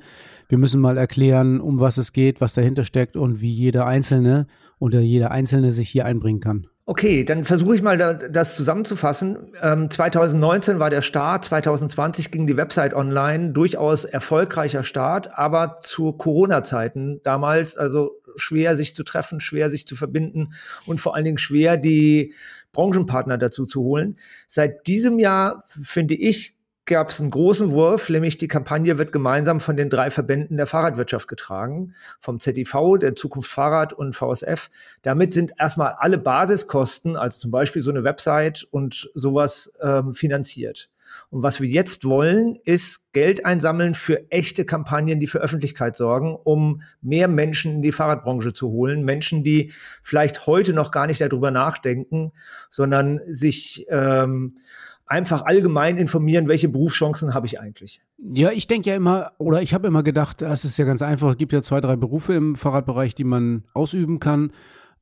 Wir 0.50 0.58
müssen 0.58 0.82
mal 0.82 0.98
erklären, 0.98 1.62
um 1.62 1.80
was 1.80 1.98
es 1.98 2.12
geht, 2.12 2.42
was 2.42 2.54
dahinter 2.54 2.84
steckt 2.84 3.16
und 3.16 3.40
wie 3.40 3.54
jeder 3.54 3.86
Einzelne 3.86 4.48
oder 4.78 5.00
jeder 5.00 5.32
Einzelne 5.32 5.72
sich 5.72 5.88
hier 5.88 6.06
einbringen 6.06 6.42
kann. 6.42 6.68
Okay, 6.86 7.24
dann 7.24 7.46
versuche 7.46 7.76
ich 7.76 7.82
mal 7.82 7.98
da, 7.98 8.12
das 8.14 8.58
zusammenzufassen. 8.58 9.54
Ähm, 9.62 9.90
2019 9.90 10.80
war 10.80 10.90
der 10.90 11.02
Start, 11.02 11.46
2020 11.46 12.30
ging 12.30 12.46
die 12.46 12.58
Website 12.58 12.94
online, 12.94 13.54
durchaus 13.54 14.04
erfolgreicher 14.04 14.84
Start, 14.84 15.38
aber 15.38 15.78
zu 15.82 16.12
Corona-Zeiten 16.12 17.22
damals, 17.24 17.78
also 17.78 18.20
schwer 18.36 18.76
sich 18.76 18.96
zu 18.96 19.04
treffen, 19.04 19.40
schwer 19.40 19.70
sich 19.70 19.88
zu 19.88 19.96
verbinden 19.96 20.50
und 20.86 21.00
vor 21.00 21.16
allen 21.16 21.24
Dingen 21.24 21.38
schwer 21.38 21.78
die 21.78 22.34
Branchenpartner 22.74 23.38
dazu 23.38 23.66
zu 23.66 23.82
holen. 23.82 24.18
Seit 24.48 24.86
diesem 24.86 25.20
Jahr 25.20 25.64
finde 25.68 26.16
ich 26.16 26.58
gab 26.86 27.10
es 27.10 27.20
einen 27.20 27.32
großen 27.32 27.72
Wurf, 27.72 28.10
nämlich 28.10 28.38
die 28.38 28.48
Kampagne 28.48 28.98
wird 28.98 29.12
gemeinsam 29.12 29.60
von 29.60 29.78
den 29.78 29.90
drei 29.90 30.12
Verbänden 30.12 30.58
der 30.58 30.68
Fahrradwirtschaft 30.68 31.28
getragen, 31.28 31.96
vom 32.20 32.40
ZIV, 32.40 32.98
der 33.00 33.16
Zukunft 33.16 33.50
Fahrrad 33.50 33.94
und 33.94 34.16
VSF. 34.16 34.70
Damit 35.02 35.34
sind 35.34 35.54
erstmal 35.58 35.96
alle 35.98 36.18
Basiskosten, 36.18 37.16
also 37.16 37.40
zum 37.40 37.52
Beispiel 37.52 37.82
so 37.82 37.92
eine 37.92 38.04
Website 38.04 38.68
und 38.70 39.10
sowas 39.14 39.74
ähm, 39.82 40.14
finanziert. 40.14 40.90
Und 41.30 41.44
was 41.44 41.62
wir 41.62 41.68
jetzt 41.68 42.06
wollen, 42.06 42.58
ist 42.64 43.12
Geld 43.14 43.46
einsammeln 43.46 43.94
für 43.94 44.32
echte 44.32 44.66
Kampagnen, 44.66 45.20
die 45.20 45.28
für 45.28 45.40
Öffentlichkeit 45.40 45.96
sorgen, 45.96 46.36
um 46.36 46.82
mehr 47.02 47.28
Menschen 47.28 47.76
in 47.76 47.82
die 47.82 47.92
Fahrradbranche 47.92 48.54
zu 48.54 48.70
holen. 48.70 49.04
Menschen, 49.04 49.44
die 49.44 49.72
vielleicht 50.02 50.48
heute 50.48 50.74
noch 50.74 50.92
gar 50.92 51.08
nicht 51.08 51.22
darüber 51.22 51.52
nachdenken, 51.52 52.32
sondern 52.70 53.20
sich 53.26 53.86
ähm, 53.90 54.58
einfach 55.06 55.46
allgemein 55.46 55.98
informieren, 55.98 56.48
welche 56.48 56.70
Berufschancen 56.70 57.34
habe 57.34 57.46
ich 57.46 57.60
eigentlich. 57.60 58.02
Ja, 58.18 58.52
ich 58.52 58.68
denke 58.68 58.90
ja 58.90 58.96
immer, 58.96 59.34
oder 59.38 59.62
ich 59.62 59.74
habe 59.74 59.88
immer 59.88 60.04
gedacht, 60.04 60.42
das 60.42 60.66
ist 60.66 60.78
ja 60.78 60.86
ganz 60.86 61.02
einfach, 61.02 61.32
es 61.32 61.38
gibt 61.38 61.54
ja 61.54 61.62
zwei, 61.62 61.82
drei 61.82 61.96
Berufe 61.96 62.34
im 62.34 62.56
Fahrradbereich, 62.56 63.16
die 63.16 63.24
man 63.24 63.64
ausüben 63.74 64.20
kann. 64.20 64.52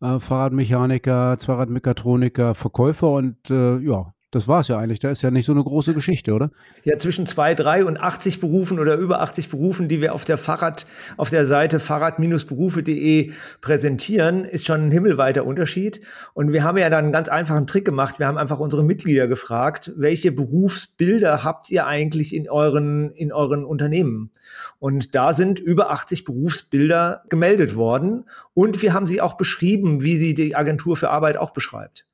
Äh, 0.01 0.19
Fahrradmechaniker, 0.19 1.37
Fahrradmechatroniker, 1.39 2.55
Verkäufer 2.55 3.11
und 3.11 3.49
äh, 3.49 3.77
ja, 3.77 4.13
das 4.31 4.47
war 4.47 4.61
es 4.61 4.69
ja 4.69 4.77
eigentlich. 4.77 4.99
Da 4.99 5.11
ist 5.11 5.21
ja 5.21 5.29
nicht 5.29 5.45
so 5.45 5.51
eine 5.51 5.63
große 5.63 5.93
Geschichte, 5.93 6.33
oder? 6.33 6.51
Ja, 6.83 6.97
zwischen 6.97 7.25
zwei, 7.25 7.53
drei 7.53 7.83
und 7.83 7.99
80 7.99 8.39
Berufen 8.39 8.79
oder 8.79 8.95
über 8.95 9.21
80 9.21 9.49
Berufen, 9.49 9.89
die 9.89 9.99
wir 9.99 10.15
auf 10.15 10.23
der 10.23 10.37
Fahrrad, 10.37 10.87
auf 11.17 11.29
der 11.29 11.45
Seite 11.45 11.79
fahrrad-berufe.de 11.79 13.33
präsentieren, 13.59 14.45
ist 14.45 14.65
schon 14.65 14.87
ein 14.87 14.91
himmelweiter 14.91 15.45
Unterschied. 15.45 15.99
Und 16.33 16.53
wir 16.53 16.63
haben 16.63 16.77
ja 16.77 16.89
dann 16.89 17.03
einen 17.03 17.13
ganz 17.13 17.27
einfachen 17.27 17.67
Trick 17.67 17.83
gemacht. 17.83 18.19
Wir 18.19 18.27
haben 18.27 18.37
einfach 18.37 18.59
unsere 18.59 18.83
Mitglieder 18.83 19.27
gefragt, 19.27 19.91
welche 19.97 20.31
Berufsbilder 20.31 21.43
habt 21.43 21.69
ihr 21.69 21.85
eigentlich 21.85 22.33
in 22.33 22.49
euren, 22.49 23.11
in 23.11 23.33
euren 23.33 23.65
Unternehmen? 23.65 24.31
Und 24.79 25.13
da 25.13 25.33
sind 25.33 25.59
über 25.59 25.91
80 25.91 26.23
Berufsbilder 26.23 27.23
gemeldet 27.27 27.75
worden. 27.75 28.23
Und 28.53 28.81
wir 28.81 28.93
haben 28.93 29.05
sie 29.05 29.19
auch 29.19 29.35
beschrieben, 29.35 30.03
wie 30.03 30.15
sie 30.15 30.33
die 30.33 30.55
Agentur 30.55 30.95
für 30.95 31.09
Arbeit 31.09 31.35
auch 31.35 31.51
beschreibt. 31.51 32.05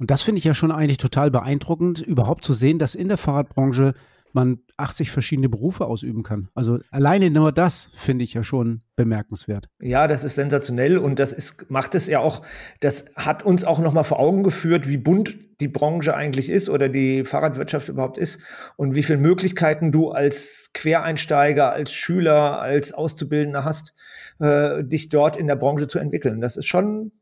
Und 0.00 0.10
das 0.10 0.22
finde 0.22 0.38
ich 0.38 0.44
ja 0.44 0.54
schon 0.54 0.72
eigentlich 0.72 0.96
total 0.96 1.30
beeindruckend, 1.30 2.00
überhaupt 2.00 2.42
zu 2.42 2.54
sehen, 2.54 2.78
dass 2.78 2.94
in 2.94 3.08
der 3.08 3.18
Fahrradbranche 3.18 3.92
man 4.32 4.60
80 4.78 5.10
verschiedene 5.10 5.50
Berufe 5.50 5.84
ausüben 5.84 6.22
kann. 6.22 6.48
Also 6.54 6.78
alleine 6.90 7.30
nur 7.30 7.52
das 7.52 7.90
finde 7.94 8.24
ich 8.24 8.32
ja 8.32 8.42
schon 8.42 8.80
bemerkenswert. 8.96 9.68
Ja, 9.80 10.06
das 10.06 10.24
ist 10.24 10.36
sensationell 10.36 10.96
und 10.96 11.18
das 11.18 11.34
ist, 11.34 11.70
macht 11.70 11.94
es 11.94 12.06
ja 12.06 12.20
auch, 12.20 12.42
das 12.80 13.06
hat 13.14 13.42
uns 13.44 13.64
auch 13.64 13.78
nochmal 13.78 14.04
vor 14.04 14.20
Augen 14.20 14.42
geführt, 14.42 14.88
wie 14.88 14.96
bunt 14.96 15.36
die 15.60 15.68
Branche 15.68 16.14
eigentlich 16.14 16.48
ist 16.48 16.70
oder 16.70 16.88
die 16.88 17.24
Fahrradwirtschaft 17.24 17.90
überhaupt 17.90 18.16
ist 18.16 18.40
und 18.76 18.94
wie 18.94 19.02
viele 19.02 19.18
Möglichkeiten 19.18 19.92
du 19.92 20.12
als 20.12 20.70
Quereinsteiger, 20.72 21.72
als 21.72 21.92
Schüler, 21.92 22.62
als 22.62 22.94
Auszubildender 22.94 23.64
hast, 23.64 23.92
äh, 24.38 24.82
dich 24.82 25.10
dort 25.10 25.36
in 25.36 25.46
der 25.46 25.56
Branche 25.56 25.88
zu 25.88 25.98
entwickeln. 25.98 26.40
Das 26.40 26.56
ist 26.56 26.68
schon 26.68 27.12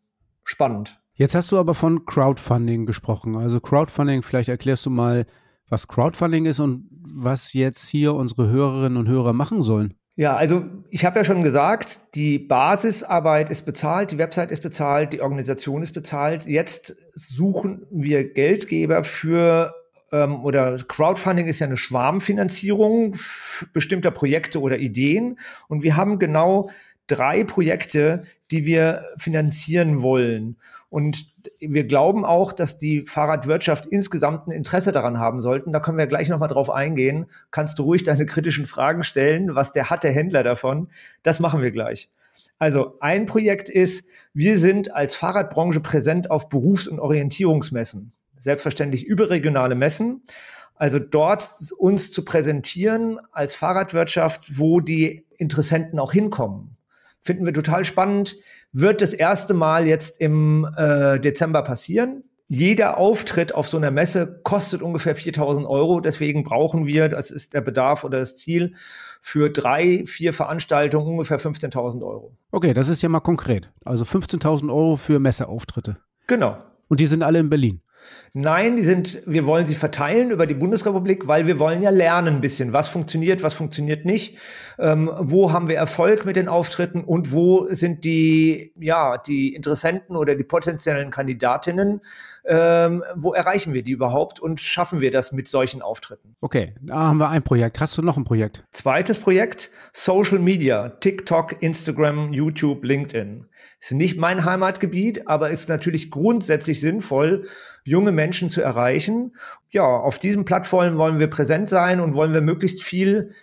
spannend. 0.45 1.01
Jetzt 1.19 1.35
hast 1.35 1.51
du 1.51 1.59
aber 1.59 1.75
von 1.75 2.07
Crowdfunding 2.07 2.87
gesprochen. 2.87 3.35
Also 3.35 3.59
Crowdfunding, 3.59 4.23
vielleicht 4.23 4.49
erklärst 4.49 4.87
du 4.87 4.91
mal, 4.91 5.27
was 5.69 5.89
Crowdfunding 5.89 6.47
ist 6.47 6.61
und 6.61 6.89
was 6.91 7.53
jetzt 7.55 7.89
hier 7.89 8.15
unsere 8.15 8.49
Hörerinnen 8.49 8.97
und 8.97 9.09
Hörer 9.09 9.33
machen 9.33 9.65
sollen. 9.65 9.95
Ja, 10.15 10.37
also 10.37 10.65
ich 10.91 11.05
habe 11.05 11.19
ja 11.19 11.25
schon 11.25 11.43
gesagt, 11.43 12.15
die 12.15 12.39
Basisarbeit 12.39 13.51
ist 13.51 13.67
bezahlt, 13.67 14.13
die 14.13 14.19
Website 14.19 14.53
ist 14.53 14.63
bezahlt, 14.63 15.13
die 15.13 15.21
Organisation 15.21 15.83
ist 15.83 15.93
bezahlt. 15.93 16.47
Jetzt 16.47 16.97
suchen 17.15 17.85
wir 17.91 18.33
Geldgeber 18.33 19.03
für 19.03 19.75
ähm, 20.13 20.45
oder 20.45 20.77
Crowdfunding 20.77 21.47
ist 21.47 21.59
ja 21.59 21.67
eine 21.67 21.77
Schwarmfinanzierung 21.77 23.17
bestimmter 23.73 24.13
Projekte 24.13 24.61
oder 24.61 24.79
Ideen. 24.79 25.41
Und 25.67 25.83
wir 25.83 25.97
haben 25.97 26.21
genau 26.21 26.71
drei 27.09 27.43
Projekte, 27.43 28.23
die 28.53 28.67
wir 28.67 29.05
finanzieren 29.17 30.01
wollen. 30.03 30.57
Und 30.91 31.27
wir 31.61 31.85
glauben 31.85 32.25
auch, 32.25 32.53
dass 32.53 32.79
die 32.79 33.05
Fahrradwirtschaft 33.05 33.87
insgesamt 33.87 34.49
ein 34.49 34.53
Interesse 34.53 34.91
daran 34.91 35.19
haben 35.19 35.43
sollten. 35.43 35.73
Da 35.73 35.81
können 35.81 35.99
wir 35.99 36.07
gleich 36.07 36.31
nochmal 36.31 36.49
drauf 36.49 36.71
eingehen. 36.71 37.27
Kannst 37.51 37.79
du 37.79 37.83
ruhig 37.83 38.05
deine 38.05 38.25
kritischen 38.25 38.65
Fragen 38.65 39.03
stellen. 39.03 39.55
Was 39.55 39.73
der 39.73 39.91
hat 39.91 40.03
der 40.03 40.13
Händler 40.13 40.43
davon? 40.43 40.89
Das 41.23 41.41
machen 41.41 41.61
wir 41.61 41.73
gleich. 41.73 42.11
Also 42.59 42.97
ein 43.01 43.27
Projekt 43.27 43.69
ist, 43.69 44.09
wir 44.33 44.59
sind 44.59 44.95
als 44.95 45.15
Fahrradbranche 45.15 45.81
präsent 45.81 46.31
auf 46.31 46.49
Berufs- 46.49 46.89
und 46.89 47.01
Orientierungsmessen. 47.01 48.13
Selbstverständlich 48.39 49.05
überregionale 49.05 49.75
Messen. 49.75 50.23
Also 50.75 50.99
dort 50.99 51.51
uns 51.77 52.13
zu 52.13 52.25
präsentieren 52.25 53.19
als 53.31 53.57
Fahrradwirtschaft, 53.57 54.59
wo 54.59 54.81
die 54.81 55.27
Interessenten 55.37 55.99
auch 55.99 56.13
hinkommen. 56.13 56.78
Finden 57.23 57.47
wir 57.47 57.53
total 57.53 57.85
spannend. 57.85 58.37
Wird 58.73 59.03
das 59.03 59.13
erste 59.13 59.55
Mal 59.55 59.87
jetzt 59.87 60.21
im 60.21 60.69
äh, 60.77 61.19
Dezember 61.19 61.63
passieren. 61.63 62.25
Jeder 62.51 62.97
Auftritt 62.97 63.55
auf 63.55 63.69
so 63.69 63.77
einer 63.77 63.91
Messe 63.91 64.41
kostet 64.43 64.81
ungefähr 64.81 65.15
4000 65.15 65.67
Euro. 65.67 66.01
Deswegen 66.01 66.45
brauchen 66.45 66.87
wir, 66.87 67.11
das 67.11 67.31
ist 67.31 67.53
der 67.53 67.61
Bedarf 67.61 68.05
oder 68.05 68.21
das 68.21 68.37
Ziel, 68.37 68.73
für 69.21 69.51
drei, 69.51 70.05
vier 70.07 70.33
Veranstaltungen 70.33 71.09
ungefähr 71.09 71.39
15.000 71.39 72.03
Euro. 72.03 72.37
Okay, 72.51 72.73
das 72.73 72.89
ist 72.89 73.03
ja 73.03 73.11
mal 73.11 73.21
konkret. 73.21 73.71
Also 73.85 74.05
15.000 74.05 74.69
Euro 74.69 74.97
für 74.97 75.19
Messeauftritte. 75.19 75.99
Genau. 76.27 76.57
Und 76.89 77.01
die 77.01 77.07
sind 77.07 77.23
alle 77.23 77.39
in 77.39 77.51
Berlin. 77.51 77.83
Nein, 78.35 78.77
die 78.77 78.83
sind, 78.83 79.23
wir 79.27 79.47
wollen 79.47 79.67
sie 79.67 79.75
verteilen 79.75 80.31
über 80.31 80.47
die 80.47 80.55
Bundesrepublik, 80.55 81.27
weil 81.27 81.47
wir 81.47 81.59
wollen 81.59 81.83
ja 81.83 81.91
lernen 81.91 82.37
ein 82.37 82.41
bisschen, 82.41 82.73
was 82.73 82.87
funktioniert, 82.87 83.43
was 83.43 83.55
funktioniert 83.55 84.05
nicht, 84.05 84.37
ähm, 84.79 85.11
wo 85.19 85.53
haben 85.53 85.69
wir 85.69 85.77
Erfolg 85.77 86.25
mit 86.25 86.37
den 86.37 86.49
Auftritten 86.49 87.03
und 87.03 87.33
wo 87.33 87.67
sind 87.71 88.05
die, 88.05 88.73
ja, 88.79 89.19
die 89.19 89.55
Interessenten 89.55 90.15
oder 90.15 90.35
die 90.35 90.45
potenziellen 90.45 91.11
Kandidatinnen, 91.11 92.01
ähm, 92.49 93.05
wo 93.15 93.35
erreichen 93.35 93.75
wir 93.75 93.83
die 93.83 93.93
überhaupt 93.93 94.41
und 94.41 94.59
schaffen 94.59 95.03
wir 95.03 95.11
das 95.11 95.33
mit 95.33 95.49
solchen 95.49 95.83
Auftritten? 95.83 96.35
Okay, 96.41 96.75
da 96.81 96.97
haben 96.97 97.19
wir 97.19 97.29
ein 97.29 97.43
Projekt. 97.43 97.79
Hast 97.79 97.99
du 97.99 98.03
noch 98.03 98.17
ein 98.17 98.25
Projekt? 98.25 98.65
Zweites 98.73 99.19
Projekt, 99.19 99.71
Social 99.93 100.39
Media, 100.39 100.89
TikTok, 100.89 101.63
Instagram, 101.63 102.33
YouTube, 102.33 102.85
LinkedIn. 102.85 103.47
Ist 103.81 103.93
nicht 103.93 104.19
mein 104.19 104.47
Heimatgebiet, 104.47 105.29
aber 105.29 105.51
ist 105.51 105.69
natürlich 105.69 106.11
grundsätzlich 106.11 106.81
sinnvoll, 106.81 107.47
junge 107.85 108.13
Menschen 108.13 108.49
zu 108.49 108.63
erreichen. 108.63 109.37
Ja, 109.69 109.85
auf 109.85 110.19
diesen 110.19 110.47
Plattformen 110.47 110.97
wollen 110.97 111.19
wir 111.19 111.29
präsent 111.29 111.69
sein 111.69 112.01
und 112.01 112.15
wollen 112.15 112.33
wir 112.33 112.41
möglichst 112.41 112.83
viel 112.83 113.35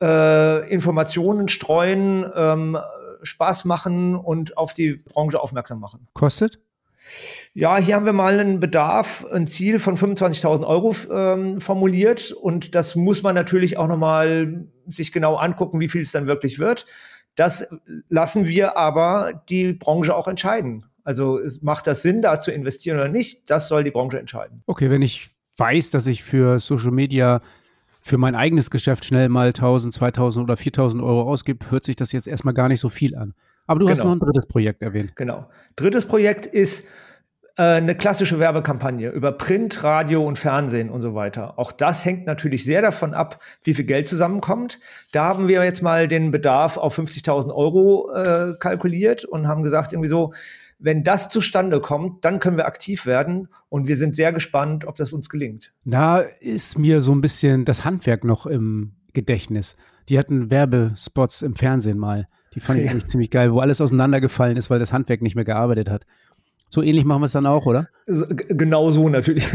äh, 0.00 0.72
Informationen 0.72 1.48
streuen, 1.48 2.24
ähm, 2.36 2.78
Spaß 3.22 3.64
machen 3.64 4.14
und 4.14 4.56
auf 4.56 4.74
die 4.74 4.94
Branche 4.94 5.40
aufmerksam 5.40 5.80
machen. 5.80 6.06
Kostet? 6.12 6.60
Ja, 7.52 7.76
hier 7.76 7.94
haben 7.94 8.06
wir 8.06 8.12
mal 8.12 8.38
einen 8.38 8.60
Bedarf, 8.60 9.24
ein 9.32 9.46
Ziel 9.46 9.78
von 9.78 9.96
25.000 9.96 10.66
Euro 10.66 10.94
ähm, 11.12 11.60
formuliert 11.60 12.32
und 12.32 12.74
das 12.74 12.96
muss 12.96 13.22
man 13.22 13.34
natürlich 13.34 13.76
auch 13.76 13.88
nochmal 13.88 14.66
sich 14.86 15.12
genau 15.12 15.36
angucken, 15.36 15.80
wie 15.80 15.88
viel 15.88 16.02
es 16.02 16.12
dann 16.12 16.26
wirklich 16.26 16.58
wird. 16.58 16.86
Das 17.36 17.68
lassen 18.08 18.46
wir 18.46 18.76
aber 18.76 19.42
die 19.48 19.72
Branche 19.72 20.14
auch 20.14 20.28
entscheiden. 20.28 20.86
Also 21.02 21.40
macht 21.60 21.86
das 21.86 22.02
Sinn, 22.02 22.22
da 22.22 22.40
zu 22.40 22.50
investieren 22.50 22.98
oder 22.98 23.08
nicht? 23.08 23.50
Das 23.50 23.68
soll 23.68 23.84
die 23.84 23.90
Branche 23.90 24.18
entscheiden. 24.18 24.62
Okay, 24.66 24.90
wenn 24.90 25.02
ich 25.02 25.30
weiß, 25.56 25.90
dass 25.90 26.06
ich 26.06 26.22
für 26.22 26.58
Social 26.60 26.90
Media 26.90 27.42
für 28.00 28.18
mein 28.18 28.34
eigenes 28.34 28.70
Geschäft 28.70 29.04
schnell 29.04 29.28
mal 29.28 29.48
1000, 29.48 29.92
2000 29.94 30.44
oder 30.44 30.56
4000 30.56 31.02
Euro 31.02 31.22
ausgebe, 31.22 31.70
hört 31.70 31.84
sich 31.84 31.96
das 31.96 32.12
jetzt 32.12 32.28
erstmal 32.28 32.54
gar 32.54 32.68
nicht 32.68 32.80
so 32.80 32.88
viel 32.88 33.16
an. 33.16 33.34
Aber 33.66 33.80
du 33.80 33.86
genau. 33.86 33.98
hast 33.98 34.04
noch 34.04 34.12
ein 34.12 34.20
drittes 34.20 34.46
Projekt 34.46 34.82
erwähnt. 34.82 35.16
Genau. 35.16 35.48
Drittes 35.76 36.04
Projekt 36.06 36.46
ist 36.46 36.86
äh, 37.56 37.62
eine 37.62 37.94
klassische 37.94 38.38
Werbekampagne 38.40 39.10
über 39.10 39.32
Print, 39.32 39.82
Radio 39.84 40.26
und 40.26 40.38
Fernsehen 40.38 40.90
und 40.90 41.02
so 41.02 41.14
weiter. 41.14 41.58
Auch 41.58 41.70
das 41.70 42.04
hängt 42.04 42.26
natürlich 42.26 42.64
sehr 42.64 42.82
davon 42.82 43.14
ab, 43.14 43.42
wie 43.62 43.74
viel 43.74 43.84
Geld 43.84 44.08
zusammenkommt. 44.08 44.80
Da 45.12 45.24
haben 45.24 45.46
wir 45.46 45.64
jetzt 45.64 45.82
mal 45.82 46.08
den 46.08 46.30
Bedarf 46.30 46.76
auf 46.76 46.98
50.000 46.98 47.54
Euro 47.54 48.10
äh, 48.12 48.54
kalkuliert 48.58 49.24
und 49.24 49.46
haben 49.46 49.62
gesagt, 49.62 49.92
irgendwie 49.92 50.10
so, 50.10 50.32
wenn 50.80 51.04
das 51.04 51.28
zustande 51.28 51.80
kommt, 51.80 52.24
dann 52.24 52.40
können 52.40 52.56
wir 52.56 52.66
aktiv 52.66 53.06
werden 53.06 53.48
und 53.68 53.86
wir 53.86 53.96
sind 53.96 54.16
sehr 54.16 54.32
gespannt, 54.32 54.84
ob 54.84 54.96
das 54.96 55.12
uns 55.12 55.28
gelingt. 55.28 55.72
Da 55.84 56.18
ist 56.18 56.76
mir 56.76 57.00
so 57.00 57.14
ein 57.14 57.20
bisschen 57.20 57.64
das 57.64 57.84
Handwerk 57.84 58.24
noch 58.24 58.46
im 58.46 58.96
Gedächtnis. 59.12 59.76
Die 60.08 60.18
hatten 60.18 60.50
Werbespots 60.50 61.42
im 61.42 61.54
Fernsehen 61.54 61.98
mal. 61.98 62.26
Die 62.54 62.60
fand 62.60 62.78
ich 62.78 62.86
ja. 62.86 62.90
eigentlich 62.92 63.06
ziemlich 63.06 63.30
geil, 63.30 63.52
wo 63.52 63.60
alles 63.60 63.80
auseinandergefallen 63.80 64.56
ist, 64.56 64.70
weil 64.70 64.78
das 64.78 64.92
Handwerk 64.92 65.22
nicht 65.22 65.34
mehr 65.34 65.44
gearbeitet 65.44 65.90
hat. 65.90 66.06
So 66.68 66.82
ähnlich 66.82 67.04
machen 67.04 67.22
wir 67.22 67.26
es 67.26 67.32
dann 67.32 67.46
auch, 67.46 67.66
oder? 67.66 67.88
Genau 68.06 68.90
so 68.90 69.08
natürlich. 69.08 69.46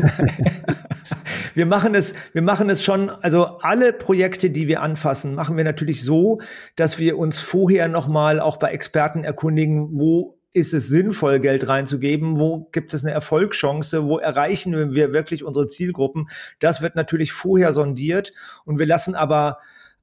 wir 1.53 1.65
machen 1.65 1.95
es, 1.95 2.13
wir 2.33 2.41
machen 2.41 2.69
es 2.69 2.83
schon, 2.83 3.09
also 3.09 3.59
alle 3.59 3.91
Projekte, 3.93 4.49
die 4.49 4.67
wir 4.67 4.81
anfassen, 4.81 5.35
machen 5.35 5.57
wir 5.57 5.63
natürlich 5.63 6.03
so, 6.03 6.39
dass 6.75 6.99
wir 6.99 7.17
uns 7.17 7.39
vorher 7.39 7.87
nochmal 7.89 8.39
auch 8.39 8.57
bei 8.57 8.69
Experten 8.71 9.23
erkundigen, 9.23 9.97
wo 9.97 10.39
ist 10.53 10.73
es 10.73 10.87
sinnvoll, 10.87 11.39
Geld 11.39 11.67
reinzugeben? 11.67 12.39
Wo 12.39 12.69
gibt 12.71 12.93
es 12.93 13.03
eine 13.03 13.13
Erfolgschance? 13.13 14.05
Wo 14.05 14.17
erreichen 14.17 14.93
wir 14.93 15.13
wirklich 15.13 15.43
unsere 15.43 15.67
Zielgruppen? 15.67 16.27
Das 16.59 16.81
wird 16.81 16.95
natürlich 16.95 17.33
vorher 17.33 17.73
sondiert 17.73 18.33
und 18.65 18.79
wir 18.79 18.87
lassen 18.87 19.13
aber 19.13 19.59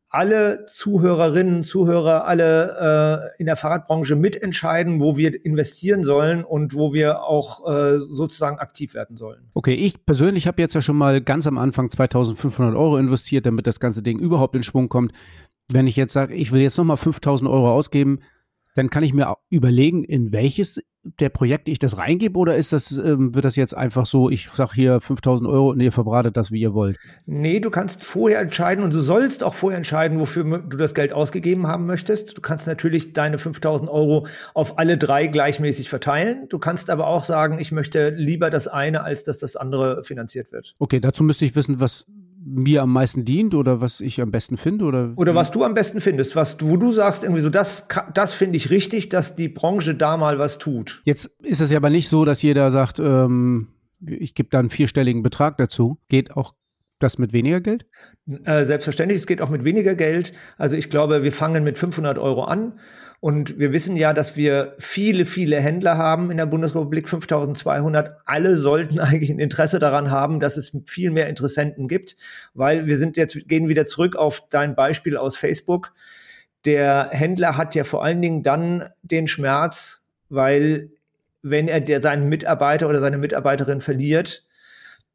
alle 0.08 0.66
Zuhörerinnen, 0.66 1.64
Zuhörer, 1.64 2.26
alle 2.26 3.32
äh, 3.36 3.40
in 3.40 3.46
der 3.46 3.56
Fahrradbranche 3.56 4.16
mitentscheiden, 4.16 5.00
wo 5.00 5.16
wir 5.16 5.44
investieren 5.44 6.04
sollen 6.04 6.44
und 6.44 6.74
wo 6.74 6.92
wir 6.92 7.24
auch 7.24 7.66
äh, 7.68 7.98
sozusagen 7.98 8.58
aktiv 8.58 8.94
werden 8.94 9.16
sollen. 9.16 9.50
Okay, 9.54 9.74
ich 9.74 10.06
persönlich 10.06 10.46
habe 10.46 10.62
jetzt 10.62 10.74
ja 10.74 10.80
schon 10.80 10.96
mal 10.96 11.20
ganz 11.20 11.46
am 11.46 11.58
Anfang 11.58 11.90
2500 11.90 12.76
Euro 12.76 12.98
investiert, 12.98 13.46
damit 13.46 13.66
das 13.66 13.80
ganze 13.80 14.02
Ding 14.02 14.18
überhaupt 14.18 14.54
in 14.54 14.62
Schwung 14.62 14.88
kommt. 14.88 15.12
Wenn 15.70 15.86
ich 15.86 15.96
jetzt 15.96 16.12
sage, 16.12 16.34
ich 16.34 16.52
will 16.52 16.60
jetzt 16.60 16.78
nochmal 16.78 16.96
5000 16.96 17.50
Euro 17.50 17.72
ausgeben, 17.72 18.20
dann 18.76 18.90
kann 18.90 19.02
ich 19.02 19.12
mir 19.12 19.34
überlegen, 19.50 20.04
in 20.04 20.32
welches 20.32 20.80
der 21.20 21.28
Projekte 21.28 21.70
ich 21.70 21.78
das 21.78 21.98
reingebe 21.98 22.38
oder 22.38 22.56
ist 22.56 22.72
das, 22.72 22.92
ähm, 22.92 23.34
wird 23.34 23.44
das 23.44 23.56
jetzt 23.56 23.76
einfach 23.76 24.06
so, 24.06 24.30
ich 24.30 24.48
sage 24.50 24.72
hier 24.74 25.00
5000 25.00 25.48
Euro 25.48 25.70
und 25.70 25.80
ihr 25.80 25.92
verbratet 25.92 26.36
das, 26.36 26.50
wie 26.50 26.60
ihr 26.60 26.74
wollt? 26.74 26.98
Nee, 27.26 27.60
du 27.60 27.70
kannst 27.70 28.04
vorher 28.04 28.40
entscheiden 28.40 28.84
und 28.84 28.92
du 28.92 29.00
sollst 29.00 29.44
auch 29.44 29.54
vorher 29.54 29.76
entscheiden, 29.76 30.18
wofür 30.18 30.44
du 30.58 30.76
das 30.76 30.94
Geld 30.94 31.12
ausgegeben 31.12 31.66
haben 31.66 31.86
möchtest. 31.86 32.36
Du 32.36 32.40
kannst 32.40 32.66
natürlich 32.66 33.12
deine 33.12 33.38
5000 33.38 33.90
Euro 33.90 34.26
auf 34.54 34.78
alle 34.78 34.98
drei 34.98 35.26
gleichmäßig 35.26 35.88
verteilen. 35.88 36.48
Du 36.48 36.58
kannst 36.58 36.90
aber 36.90 37.06
auch 37.06 37.24
sagen, 37.24 37.58
ich 37.58 37.72
möchte 37.72 38.10
lieber 38.10 38.50
das 38.50 38.68
eine, 38.68 39.04
als 39.04 39.24
dass 39.24 39.38
das 39.38 39.56
andere 39.56 40.02
finanziert 40.04 40.52
wird. 40.52 40.74
Okay, 40.78 41.00
dazu 41.00 41.22
müsste 41.24 41.44
ich 41.44 41.54
wissen, 41.54 41.80
was 41.80 42.06
mir 42.48 42.82
am 42.82 42.92
meisten 42.92 43.24
dient 43.24 43.54
oder 43.54 43.80
was 43.80 44.00
ich 44.00 44.20
am 44.20 44.30
besten 44.30 44.56
finde 44.56 44.84
oder 44.84 45.12
oder 45.16 45.34
was 45.34 45.50
du 45.50 45.64
am 45.64 45.74
besten 45.74 46.00
findest, 46.00 46.36
was 46.36 46.56
wo 46.60 46.76
du 46.76 46.92
sagst 46.92 47.24
irgendwie 47.24 47.42
so 47.42 47.50
das 47.50 47.88
das 48.14 48.34
finde 48.34 48.56
ich 48.56 48.70
richtig, 48.70 49.08
dass 49.08 49.34
die 49.34 49.48
Branche 49.48 49.94
da 49.96 50.16
mal 50.16 50.38
was 50.38 50.58
tut. 50.58 51.02
Jetzt 51.04 51.26
ist 51.42 51.60
es 51.60 51.70
ja 51.70 51.78
aber 51.78 51.90
nicht 51.90 52.08
so, 52.08 52.24
dass 52.24 52.42
jeder 52.42 52.70
sagt, 52.70 53.00
ähm, 53.00 53.68
ich 54.06 54.34
gebe 54.34 54.48
da 54.50 54.60
einen 54.60 54.70
vierstelligen 54.70 55.22
Betrag 55.22 55.56
dazu. 55.56 55.98
Geht 56.08 56.36
auch 56.36 56.54
das 56.98 57.18
mit 57.18 57.32
weniger 57.32 57.60
Geld? 57.60 57.86
Äh, 58.44 58.64
selbstverständlich, 58.64 59.18
es 59.18 59.26
geht 59.26 59.42
auch 59.42 59.50
mit 59.50 59.64
weniger 59.64 59.94
Geld. 59.94 60.32
Also 60.56 60.76
ich 60.76 60.90
glaube, 60.90 61.22
wir 61.22 61.32
fangen 61.32 61.62
mit 61.64 61.78
500 61.78 62.18
Euro 62.18 62.44
an 62.44 62.78
und 63.20 63.58
wir 63.58 63.72
wissen 63.72 63.96
ja, 63.96 64.12
dass 64.12 64.36
wir 64.36 64.74
viele, 64.78 65.26
viele 65.26 65.60
Händler 65.60 65.98
haben 65.98 66.30
in 66.30 66.36
der 66.36 66.46
Bundesrepublik, 66.46 67.08
5200. 67.08 68.16
Alle 68.24 68.56
sollten 68.56 68.98
eigentlich 69.00 69.30
ein 69.30 69.38
Interesse 69.38 69.78
daran 69.78 70.10
haben, 70.10 70.40
dass 70.40 70.56
es 70.56 70.72
viel 70.86 71.10
mehr 71.10 71.28
Interessenten 71.28 71.88
gibt, 71.88 72.16
weil 72.54 72.86
wir 72.86 72.96
sind 72.96 73.16
jetzt, 73.16 73.48
gehen 73.48 73.68
wieder 73.68 73.86
zurück 73.86 74.16
auf 74.16 74.48
dein 74.48 74.74
Beispiel 74.74 75.16
aus 75.16 75.36
Facebook. 75.36 75.92
Der 76.64 77.10
Händler 77.12 77.56
hat 77.56 77.74
ja 77.74 77.84
vor 77.84 78.04
allen 78.04 78.22
Dingen 78.22 78.42
dann 78.42 78.84
den 79.02 79.26
Schmerz, 79.28 80.04
weil 80.28 80.90
wenn 81.42 81.68
er 81.68 81.80
der, 81.80 82.02
seinen 82.02 82.28
Mitarbeiter 82.28 82.88
oder 82.88 83.00
seine 83.00 83.18
Mitarbeiterin 83.18 83.80
verliert, 83.80 84.46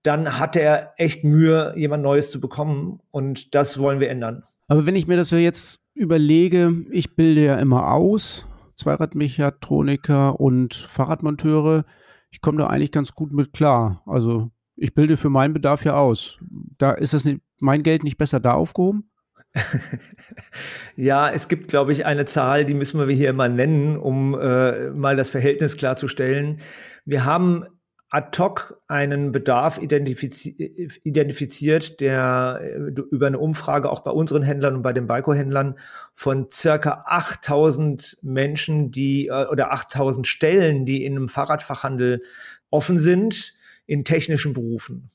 dann 0.03 0.39
hat 0.39 0.55
er 0.55 0.93
echt 0.98 1.24
Mühe, 1.24 1.74
jemand 1.75 2.03
Neues 2.03 2.31
zu 2.31 2.39
bekommen. 2.39 3.00
Und 3.12 3.55
das 3.55 3.79
wollen 3.79 4.00
wir 4.00 4.10
ändern. 4.10 4.43
Aber 4.67 4.86
wenn 4.86 4.96
ich 4.96 5.08
mir 5.08 5.17
das 5.17 5.29
so 5.29 5.38
jetzt 5.38 5.81
überlege, 5.93 6.86
ich 6.91 7.15
bilde 7.15 7.43
ja 7.43 7.55
immer 7.58 7.91
aus, 7.91 8.46
Zweiradmechatroniker 8.81 10.39
und 10.39 10.74
Fahrradmonteure. 10.74 11.86
Ich 12.31 12.41
komme 12.41 12.58
da 12.58 12.67
eigentlich 12.67 12.91
ganz 12.91 13.13
gut 13.13 13.34
mit 13.34 13.53
klar. 13.53 14.01
Also 14.05 14.51
ich 14.75 14.93
bilde 14.93 15.17
für 15.17 15.29
meinen 15.29 15.53
Bedarf 15.53 15.86
ja 15.86 15.96
aus. 15.96 16.39
Da 16.77 16.91
ist 16.91 17.13
das 17.13 17.25
nicht, 17.25 17.41
mein 17.60 17.84
Geld 17.84 18.03
nicht 18.03 18.17
besser 18.17 18.39
da 18.39 18.53
aufgehoben? 18.53 19.12
ja, 20.96 21.29
es 21.29 21.50
gibt, 21.50 21.67
glaube 21.67 21.91
ich, 21.91 22.05
eine 22.05 22.25
Zahl, 22.25 22.65
die 22.65 22.74
müssen 22.74 23.05
wir 23.05 23.13
hier 23.13 23.34
mal 23.34 23.50
nennen, 23.50 23.98
um 23.98 24.34
äh, 24.39 24.89
mal 24.91 25.15
das 25.15 25.29
Verhältnis 25.29 25.75
klarzustellen. 25.75 26.62
Wir 27.03 27.25
haben 27.25 27.65
ad 28.12 28.38
hoc 28.38 28.77
einen 28.89 29.32
Bedarf 29.32 29.82
identifizi 29.82 30.50
identifiziert, 31.03 32.01
der 32.01 32.60
äh, 32.62 33.01
über 33.10 33.27
eine 33.27 33.39
Umfrage 33.39 33.89
auch 33.89 34.01
bei 34.01 34.12
unseren 34.12 34.44
Händlern 34.44 34.75
und 34.75 34.82
bei 34.82 34.91
den 34.91 35.08
Baiko-Händlern 35.08 35.75
von 36.13 36.50
circa 36.50 37.06
8000 37.08 38.18
Menschen, 38.22 38.91
die 38.91 39.27
äh, 39.27 39.48
oder 39.48 39.72
8000 39.72 40.27
Stellen, 40.27 40.86
die 40.86 41.06
in 41.06 41.15
einem 41.15 41.30
Fahrradfachhandel 41.30 42.22
offen 42.70 43.00
sind, 43.00 43.53
in 43.88 44.03
technischen 44.03 44.53
Berufen. 44.53 45.10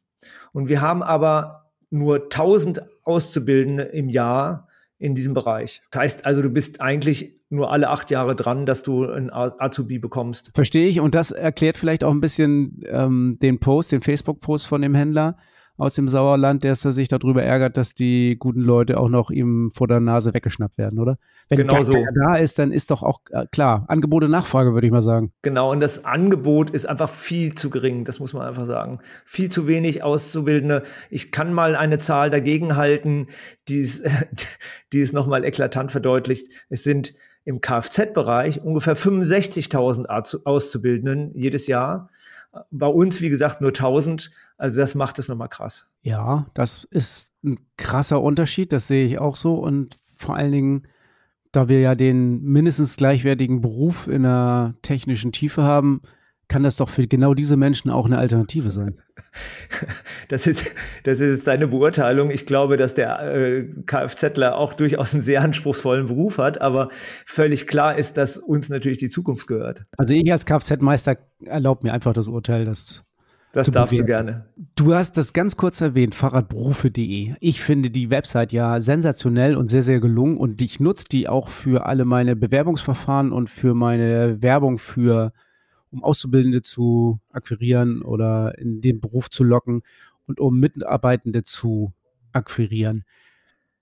Und 0.53 0.69
wir 0.69 0.81
haben 0.81 1.03
aber 1.03 1.71
nur 1.91 2.25
1000 2.25 2.83
Auszubildende 3.05 3.85
im 3.85 4.09
Jahr 4.09 4.69
in 4.99 5.15
diesem 5.15 5.35
Bereich. 5.35 5.83
Das 5.91 6.01
heißt 6.01 6.25
also, 6.25 6.41
du 6.41 6.49
bist 6.49 6.81
eigentlich 6.81 7.36
nur 7.49 7.73
alle 7.73 7.91
acht 7.91 8.11
Jahre 8.11 8.35
dran, 8.35 8.67
dass 8.67 8.83
du 8.83 9.05
ein 9.09 9.31
Azubi 9.33 9.99
bekommst. 9.99 10.51
Verstehe 10.55 10.89
ich. 10.89 11.01
Und 11.01 11.15
das 11.15 11.31
erklärt 11.31 11.77
vielleicht 11.77 12.05
auch 12.05 12.11
ein 12.11 12.21
bisschen 12.21 12.81
ähm, 12.87 13.39
den 13.41 13.61
Post, 13.61 13.93
den 13.93 14.01
Facebook-Post 14.01 14.67
von 14.67 14.83
dem 14.83 14.95
Händler 14.95 15.37
aus 15.79 15.95
dem 15.95 16.09
Sauerland, 16.09 16.65
der 16.65 16.75
sich 16.75 17.09
darüber 17.09 17.43
ärgert, 17.43 17.77
dass 17.77 17.93
die 17.93 18.37
guten 18.39 18.61
Leute 18.61 18.99
auch 18.99 19.09
noch 19.09 19.31
ihm 19.31 19.71
vor 19.75 19.87
der 19.87 20.01
Nase 20.01 20.33
weggeschnappt 20.33 20.79
werden, 20.79 20.99
oder? 20.99 21.19
Wenn 21.49 21.59
genau 21.59 21.83
so. 21.83 21.95
da 22.25 22.37
ist, 22.37 22.59
dann 22.59 22.73
ist 22.73 22.91
doch 22.91 23.03
auch 23.03 23.21
äh, 23.31 23.47
klar, 23.53 23.85
Angebote 23.89 24.29
Nachfrage, 24.29 24.73
würde 24.73 24.87
ich 24.87 24.93
mal 24.93 25.03
sagen. 25.03 25.33
Genau, 25.43 25.71
und 25.71 25.81
das 25.81 26.05
Angebot 26.05 26.71
ist 26.71 26.89
einfach 26.89 27.11
viel 27.11 27.55
zu 27.55 27.69
gering, 27.69 28.05
das 28.05 28.21
muss 28.21 28.33
man 28.33 28.47
einfach 28.47 28.65
sagen. 28.65 29.01
Viel 29.25 29.51
zu 29.51 29.67
wenig 29.67 30.03
Auszubildende. 30.03 30.83
Ich 31.11 31.31
kann 31.31 31.53
mal 31.53 31.77
eine 31.77 31.99
Zahl 31.99 32.31
dagegen 32.31 32.77
halten, 32.77 33.27
die 33.69 33.81
es, 33.81 34.03
die 34.93 35.01
es 35.01 35.13
nochmal 35.13 35.45
eklatant 35.45 35.93
verdeutlicht. 35.93 36.49
Es 36.71 36.85
sind 36.85 37.13
im 37.47 37.61
Kfz-Bereich 37.61 38.63
ungefähr 38.63 38.97
65.000 38.97 40.45
Auszubildenden 40.45 41.31
jedes 41.35 41.69
Jahr. 41.69 42.11
Bei 42.71 42.89
uns, 42.89 43.21
wie 43.21 43.29
gesagt, 43.29 43.61
nur 43.61 43.71
1000. 43.71 44.33
Also 44.59 44.81
das 44.81 44.95
macht 44.95 45.19
es 45.19 45.29
nochmal 45.29 45.49
krass. 45.49 45.89
Ja, 46.03 46.47
das 46.55 46.85
ist 46.91 47.33
ein 47.45 47.59
krasser 47.77 48.21
Unterschied. 48.21 48.73
Das 48.73 48.89
sehe 48.89 49.07
ich 49.07 49.19
auch 49.19 49.37
so. 49.37 49.55
Und 49.55 49.97
vor 50.19 50.35
allen 50.35 50.51
Dingen, 50.51 50.89
da 51.53 51.69
wir 51.69 51.79
ja 51.79 51.95
den 51.95 52.43
mindestens 52.43 52.97
gleichwertigen 52.97 53.61
Beruf 53.61 54.09
in 54.09 54.25
der 54.25 54.75
technischen 54.83 55.31
Tiefe 55.31 55.63
haben, 55.63 56.03
kann 56.49 56.65
das 56.65 56.77
doch 56.77 56.89
für 56.89 57.07
genau 57.07 57.35
diese 57.35 57.57
Menschen 57.57 57.91
auch 57.91 58.07
eine 58.07 58.19
Alternative 58.19 58.73
sein. 58.73 59.01
Das 60.29 60.47
ist, 60.47 60.67
das 61.05 61.21
ist 61.21 61.31
jetzt 61.37 61.47
deine 61.47 61.69
Beurteilung. 61.69 62.31
Ich 62.31 62.47
glaube, 62.47 62.77
dass 62.77 62.95
der 62.95 63.21
äh, 63.35 63.65
Kfzler 63.87 64.57
auch 64.57 64.75
durchaus 64.75 65.15
einen 65.15 65.23
sehr 65.23 65.43
anspruchsvollen 65.43 66.07
Beruf 66.07 66.39
hat, 66.39 66.61
aber 66.61 66.89
völlig 67.25 67.67
klar 67.67 67.97
ist, 67.97 68.17
dass 68.17 68.37
uns 68.37 68.69
natürlich 68.69 68.99
die 68.99 69.09
Zukunft 69.09 69.47
gehört. 69.47 69.85
Also 69.97 70.15
ich 70.15 70.31
als 70.33 70.45
Kfz-Meister 70.47 71.19
erlaubt 71.45 71.85
mir 71.85 71.93
einfach 71.93 72.13
das 72.13 72.29
Urteil, 72.29 72.65
dass 72.65 73.05
das 73.57 73.71
darfst 73.71 73.97
probieren. 73.97 74.07
du 74.07 74.13
gerne. 74.13 74.45
Du 74.75 74.95
hast 74.95 75.17
das 75.17 75.33
ganz 75.33 75.57
kurz 75.57 75.81
erwähnt, 75.81 76.15
Fahrradberufe.de. 76.15 77.35
Ich 77.41 77.63
finde 77.63 77.89
die 77.89 78.11
Website 78.11 78.53
ja 78.53 78.81
sensationell 78.81 79.57
und 79.57 79.69
sehr, 79.69 79.83
sehr 79.83 79.99
gelungen 79.99 80.37
und 80.37 80.61
ich 80.61 80.79
nutze 80.79 81.07
die 81.11 81.27
auch 81.27 81.49
für 81.49 81.87
alle 81.87 82.05
meine 82.05 82.37
Bewerbungsverfahren 82.37 83.33
und 83.33 83.49
für 83.49 83.75
meine 83.75 84.43
Werbung 84.43 84.79
für 84.79 85.33
um 85.91 86.03
Auszubildende 86.03 86.63
zu 86.63 87.21
akquirieren 87.31 88.03
oder 88.03 88.59
in 88.59 88.81
den 88.81 89.01
Beruf 89.01 89.31
zu 89.31 89.45
locken 89.45 89.83
und 90.27 90.41
um 90.41 90.59
Mitarbeitende 90.59 91.43
zu 91.43 91.93
akquirieren. 92.33 93.05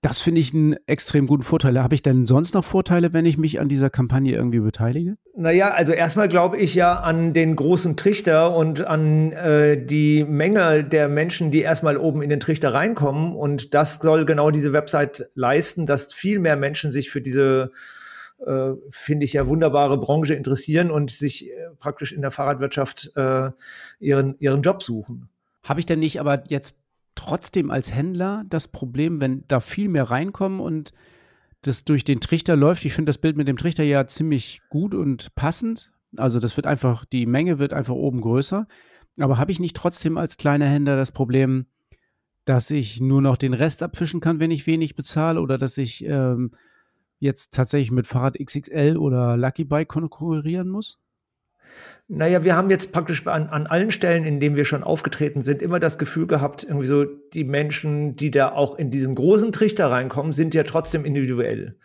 Das 0.01 0.21
finde 0.21 0.39
ich 0.39 0.53
einen 0.53 0.75
extrem 0.85 1.25
guten 1.25 1.41
Vorteil. 1.41 1.81
Habe 1.81 1.95
ich 1.95 2.03
denn 2.03 2.27
sonst 2.27 2.53
noch 2.53 2.63
Vorteile, 2.63 3.11
wenn 3.11 3.25
ich 3.25 3.39
mich 3.39 3.59
an 3.59 3.69
dieser 3.69 3.89
Kampagne 3.89 4.35
irgendwie 4.35 4.59
beteilige? 4.59 5.17
Naja, 5.35 5.71
also 5.71 5.93
erstmal 5.93 6.27
glaube 6.27 6.57
ich 6.57 6.75
ja 6.75 6.99
an 6.99 7.33
den 7.33 7.55
großen 7.55 7.97
Trichter 7.97 8.55
und 8.55 8.85
an 8.85 9.31
äh, 9.31 9.83
die 9.83 10.23
Menge 10.23 10.83
der 10.83 11.09
Menschen, 11.09 11.49
die 11.49 11.61
erstmal 11.61 11.97
oben 11.97 12.21
in 12.21 12.29
den 12.29 12.39
Trichter 12.39 12.71
reinkommen. 12.71 13.35
Und 13.35 13.73
das 13.73 13.95
soll 13.95 14.25
genau 14.25 14.51
diese 14.51 14.73
Website 14.73 15.27
leisten, 15.33 15.87
dass 15.87 16.13
viel 16.13 16.37
mehr 16.37 16.55
Menschen 16.55 16.91
sich 16.91 17.09
für 17.09 17.21
diese 17.21 17.71
äh, 17.73 17.75
finde 18.89 19.25
ich 19.25 19.33
ja 19.33 19.47
wunderbare 19.47 19.97
Branche 19.97 20.33
interessieren 20.33 20.91
und 20.91 21.11
sich 21.11 21.49
äh, 21.49 21.53
praktisch 21.79 22.13
in 22.13 22.21
der 22.21 22.31
Fahrradwirtschaft 22.31 23.11
äh, 23.15 23.51
ihren, 23.99 24.35
ihren 24.39 24.61
Job 24.61 24.83
suchen. 24.83 25.29
Habe 25.63 25.79
ich 25.79 25.85
denn 25.85 25.99
nicht 25.99 26.19
aber 26.19 26.43
jetzt 26.47 26.77
trotzdem 27.15 27.71
als 27.71 27.93
Händler 27.93 28.43
das 28.49 28.67
Problem, 28.67 29.19
wenn 29.19 29.43
da 29.47 29.59
viel 29.59 29.89
mehr 29.89 30.03
reinkommen 30.03 30.59
und 30.59 30.93
das 31.61 31.85
durch 31.85 32.03
den 32.03 32.19
Trichter 32.19 32.55
läuft? 32.55 32.85
Ich 32.85 32.93
finde 32.93 33.09
das 33.09 33.17
Bild 33.17 33.37
mit 33.37 33.47
dem 33.47 33.57
Trichter 33.57 33.83
ja 33.83 34.05
ziemlich 34.05 34.61
gut 34.69 34.93
und 34.93 35.33
passend. 35.35 35.91
Also 36.17 36.39
das 36.39 36.55
wird 36.55 36.67
einfach, 36.67 37.05
die 37.05 37.25
Menge 37.25 37.57
wird 37.57 37.73
einfach 37.73 37.95
oben 37.95 38.21
größer. 38.21 38.67
Aber 39.17 39.37
habe 39.37 39.51
ich 39.51 39.59
nicht 39.59 39.75
trotzdem 39.75 40.17
als 40.17 40.37
kleiner 40.37 40.67
Händler 40.67 40.97
das 40.97 41.11
Problem, 41.11 41.65
dass 42.43 42.69
ich 42.69 43.01
nur 43.01 43.21
noch 43.21 43.37
den 43.37 43.53
Rest 43.53 43.81
abfischen 43.81 44.19
kann, 44.19 44.39
wenn 44.39 44.51
ich 44.51 44.67
wenig 44.67 44.95
bezahle 44.95 45.41
oder 45.41 45.57
dass 45.57 45.77
ich 45.77 46.05
ähm, 46.05 46.51
jetzt 47.19 47.53
tatsächlich 47.53 47.91
mit 47.91 48.07
Fahrrad 48.07 48.37
XXL 48.37 48.97
oder 48.97 49.37
Lucky 49.37 49.63
Bike 49.63 49.87
konkurrieren 49.87 50.69
muss? 50.69 50.99
Naja, 52.07 52.43
wir 52.43 52.55
haben 52.55 52.69
jetzt 52.69 52.91
praktisch 52.91 53.25
an, 53.25 53.47
an 53.47 53.65
allen 53.65 53.89
Stellen, 53.89 54.25
in 54.25 54.39
denen 54.39 54.55
wir 54.55 54.65
schon 54.65 54.83
aufgetreten 54.83 55.41
sind, 55.41 55.63
immer 55.63 55.79
das 55.79 55.97
Gefühl 55.97 56.27
gehabt, 56.27 56.63
irgendwie 56.63 56.85
so, 56.85 57.03
die 57.03 57.43
Menschen, 57.43 58.15
die 58.15 58.29
da 58.29 58.51
auch 58.51 58.77
in 58.77 58.91
diesen 58.91 59.15
großen 59.15 59.51
Trichter 59.51 59.89
reinkommen, 59.89 60.31
sind 60.31 60.53
ja 60.53 60.63
trotzdem 60.63 61.03
individuell. 61.03 61.77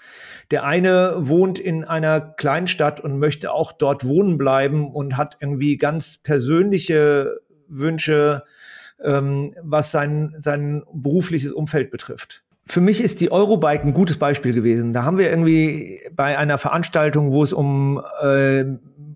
Der 0.51 0.64
eine 0.64 1.14
wohnt 1.16 1.59
in 1.59 1.85
einer 1.85 2.21
kleinen 2.21 2.66
Stadt 2.66 3.01
und 3.01 3.19
möchte 3.19 3.53
auch 3.53 3.73
dort 3.73 4.05
wohnen 4.05 4.37
bleiben 4.37 4.93
und 4.93 5.16
hat 5.16 5.38
irgendwie 5.40 5.79
ganz 5.79 6.19
persönliche 6.19 7.40
Wünsche, 7.66 8.45
ähm, 9.03 9.55
was 9.62 9.90
sein, 9.90 10.35
sein 10.38 10.83
berufliches 10.93 11.53
Umfeld 11.53 11.90
betrifft 11.90 12.45
für 12.70 12.80
mich 12.80 13.00
ist 13.00 13.20
die 13.20 13.33
Eurobike 13.33 13.83
ein 13.83 13.92
gutes 13.92 14.18
Beispiel 14.18 14.52
gewesen. 14.52 14.92
Da 14.92 15.04
haben 15.04 15.18
wir 15.18 15.28
irgendwie 15.28 16.00
bei 16.14 16.38
einer 16.38 16.56
Veranstaltung, 16.56 17.33
wo 17.33 17.42
es 17.42 17.52
um 17.52 18.02
äh, 18.22 18.64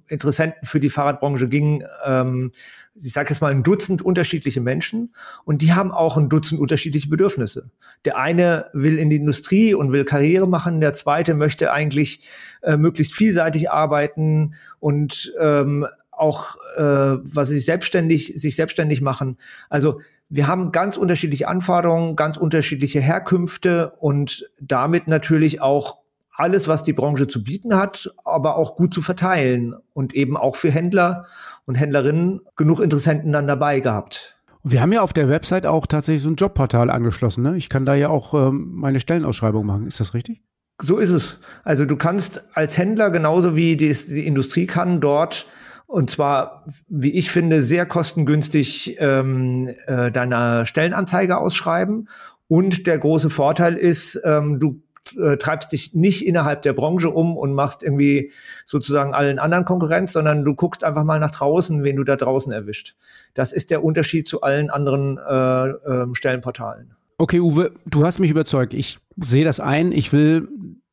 Interessenten 0.08 0.66
für 0.66 0.80
die 0.80 0.90
Fahrradbranche 0.90 1.48
ging, 1.48 1.84
ähm, 2.04 2.52
ich 2.96 3.12
sage 3.12 3.30
jetzt 3.30 3.40
mal 3.40 3.50
ein 3.50 3.62
Dutzend 3.62 4.02
unterschiedliche 4.02 4.60
Menschen 4.60 5.14
und 5.44 5.62
die 5.62 5.72
haben 5.72 5.90
auch 5.92 6.16
ein 6.16 6.28
Dutzend 6.28 6.60
unterschiedliche 6.60 7.08
Bedürfnisse. 7.08 7.70
Der 8.04 8.18
eine 8.18 8.66
will 8.72 8.98
in 8.98 9.10
die 9.10 9.16
Industrie 9.16 9.74
und 9.74 9.92
will 9.92 10.04
Karriere 10.04 10.46
machen, 10.46 10.80
der 10.80 10.92
zweite 10.92 11.34
möchte 11.34 11.72
eigentlich 11.72 12.28
äh, 12.62 12.76
möglichst 12.76 13.14
vielseitig 13.14 13.70
arbeiten 13.70 14.54
und 14.78 15.32
ähm, 15.40 15.86
auch 16.10 16.56
äh, 16.76 16.82
was 17.22 17.48
sich 17.48 17.64
selbstständig 17.64 18.34
sich 18.36 18.54
selbstständig 18.56 19.00
machen. 19.00 19.38
Also 19.68 20.00
wir 20.34 20.48
haben 20.48 20.72
ganz 20.72 20.96
unterschiedliche 20.96 21.46
Anforderungen, 21.46 22.16
ganz 22.16 22.36
unterschiedliche 22.36 23.00
Herkünfte 23.00 23.92
und 24.00 24.50
damit 24.60 25.06
natürlich 25.06 25.60
auch 25.60 25.98
alles, 26.32 26.66
was 26.66 26.82
die 26.82 26.92
Branche 26.92 27.28
zu 27.28 27.44
bieten 27.44 27.76
hat, 27.76 28.10
aber 28.24 28.56
auch 28.56 28.74
gut 28.74 28.92
zu 28.92 29.00
verteilen 29.00 29.76
und 29.92 30.12
eben 30.12 30.36
auch 30.36 30.56
für 30.56 30.72
Händler 30.72 31.26
und 31.66 31.76
Händlerinnen 31.76 32.40
genug 32.56 32.80
Interessenten 32.80 33.30
dann 33.30 33.46
dabei 33.46 33.78
gehabt. 33.78 34.36
Wir 34.64 34.80
haben 34.80 34.92
ja 34.92 35.02
auf 35.02 35.12
der 35.12 35.28
Website 35.28 35.66
auch 35.66 35.86
tatsächlich 35.86 36.24
so 36.24 36.30
ein 36.30 36.34
Jobportal 36.34 36.90
angeschlossen. 36.90 37.44
Ne? 37.44 37.56
Ich 37.56 37.68
kann 37.68 37.86
da 37.86 37.94
ja 37.94 38.08
auch 38.08 38.34
ähm, 38.34 38.72
meine 38.72 38.98
Stellenausschreibung 38.98 39.64
machen. 39.64 39.86
Ist 39.86 40.00
das 40.00 40.14
richtig? 40.14 40.42
So 40.82 40.98
ist 40.98 41.10
es. 41.10 41.38
Also 41.62 41.84
du 41.84 41.94
kannst 41.94 42.42
als 42.54 42.76
Händler 42.76 43.10
genauso 43.10 43.54
wie 43.54 43.76
die, 43.76 43.92
die 43.92 44.26
Industrie 44.26 44.66
kann 44.66 45.00
dort 45.00 45.46
und 45.86 46.10
zwar, 46.10 46.64
wie 46.88 47.12
ich 47.12 47.30
finde, 47.30 47.62
sehr 47.62 47.86
kostengünstig 47.86 48.96
ähm, 48.98 49.70
äh, 49.86 50.10
deine 50.10 50.66
Stellenanzeige 50.66 51.38
ausschreiben. 51.38 52.08
Und 52.48 52.86
der 52.86 52.98
große 52.98 53.30
Vorteil 53.30 53.76
ist, 53.76 54.20
ähm, 54.24 54.58
du 54.58 54.82
äh, 55.18 55.36
treibst 55.36 55.72
dich 55.72 55.94
nicht 55.94 56.26
innerhalb 56.26 56.62
der 56.62 56.72
Branche 56.72 57.10
um 57.10 57.36
und 57.36 57.52
machst 57.52 57.82
irgendwie 57.82 58.32
sozusagen 58.64 59.14
allen 59.14 59.38
anderen 59.38 59.64
Konkurrenz, 59.64 60.12
sondern 60.12 60.44
du 60.44 60.54
guckst 60.54 60.84
einfach 60.84 61.04
mal 61.04 61.20
nach 61.20 61.30
draußen, 61.30 61.84
wen 61.84 61.96
du 61.96 62.04
da 62.04 62.16
draußen 62.16 62.52
erwischt. 62.52 62.96
Das 63.34 63.52
ist 63.52 63.70
der 63.70 63.84
Unterschied 63.84 64.26
zu 64.26 64.40
allen 64.40 64.70
anderen 64.70 65.18
äh, 65.18 65.66
äh, 65.68 66.06
Stellenportalen. 66.14 66.94
Okay, 67.18 67.40
Uwe, 67.40 67.72
du 67.86 68.04
hast 68.04 68.18
mich 68.18 68.30
überzeugt. 68.30 68.74
Ich 68.74 68.98
sehe 69.16 69.44
das 69.44 69.60
ein. 69.60 69.92
Ich 69.92 70.12
will 70.12 70.48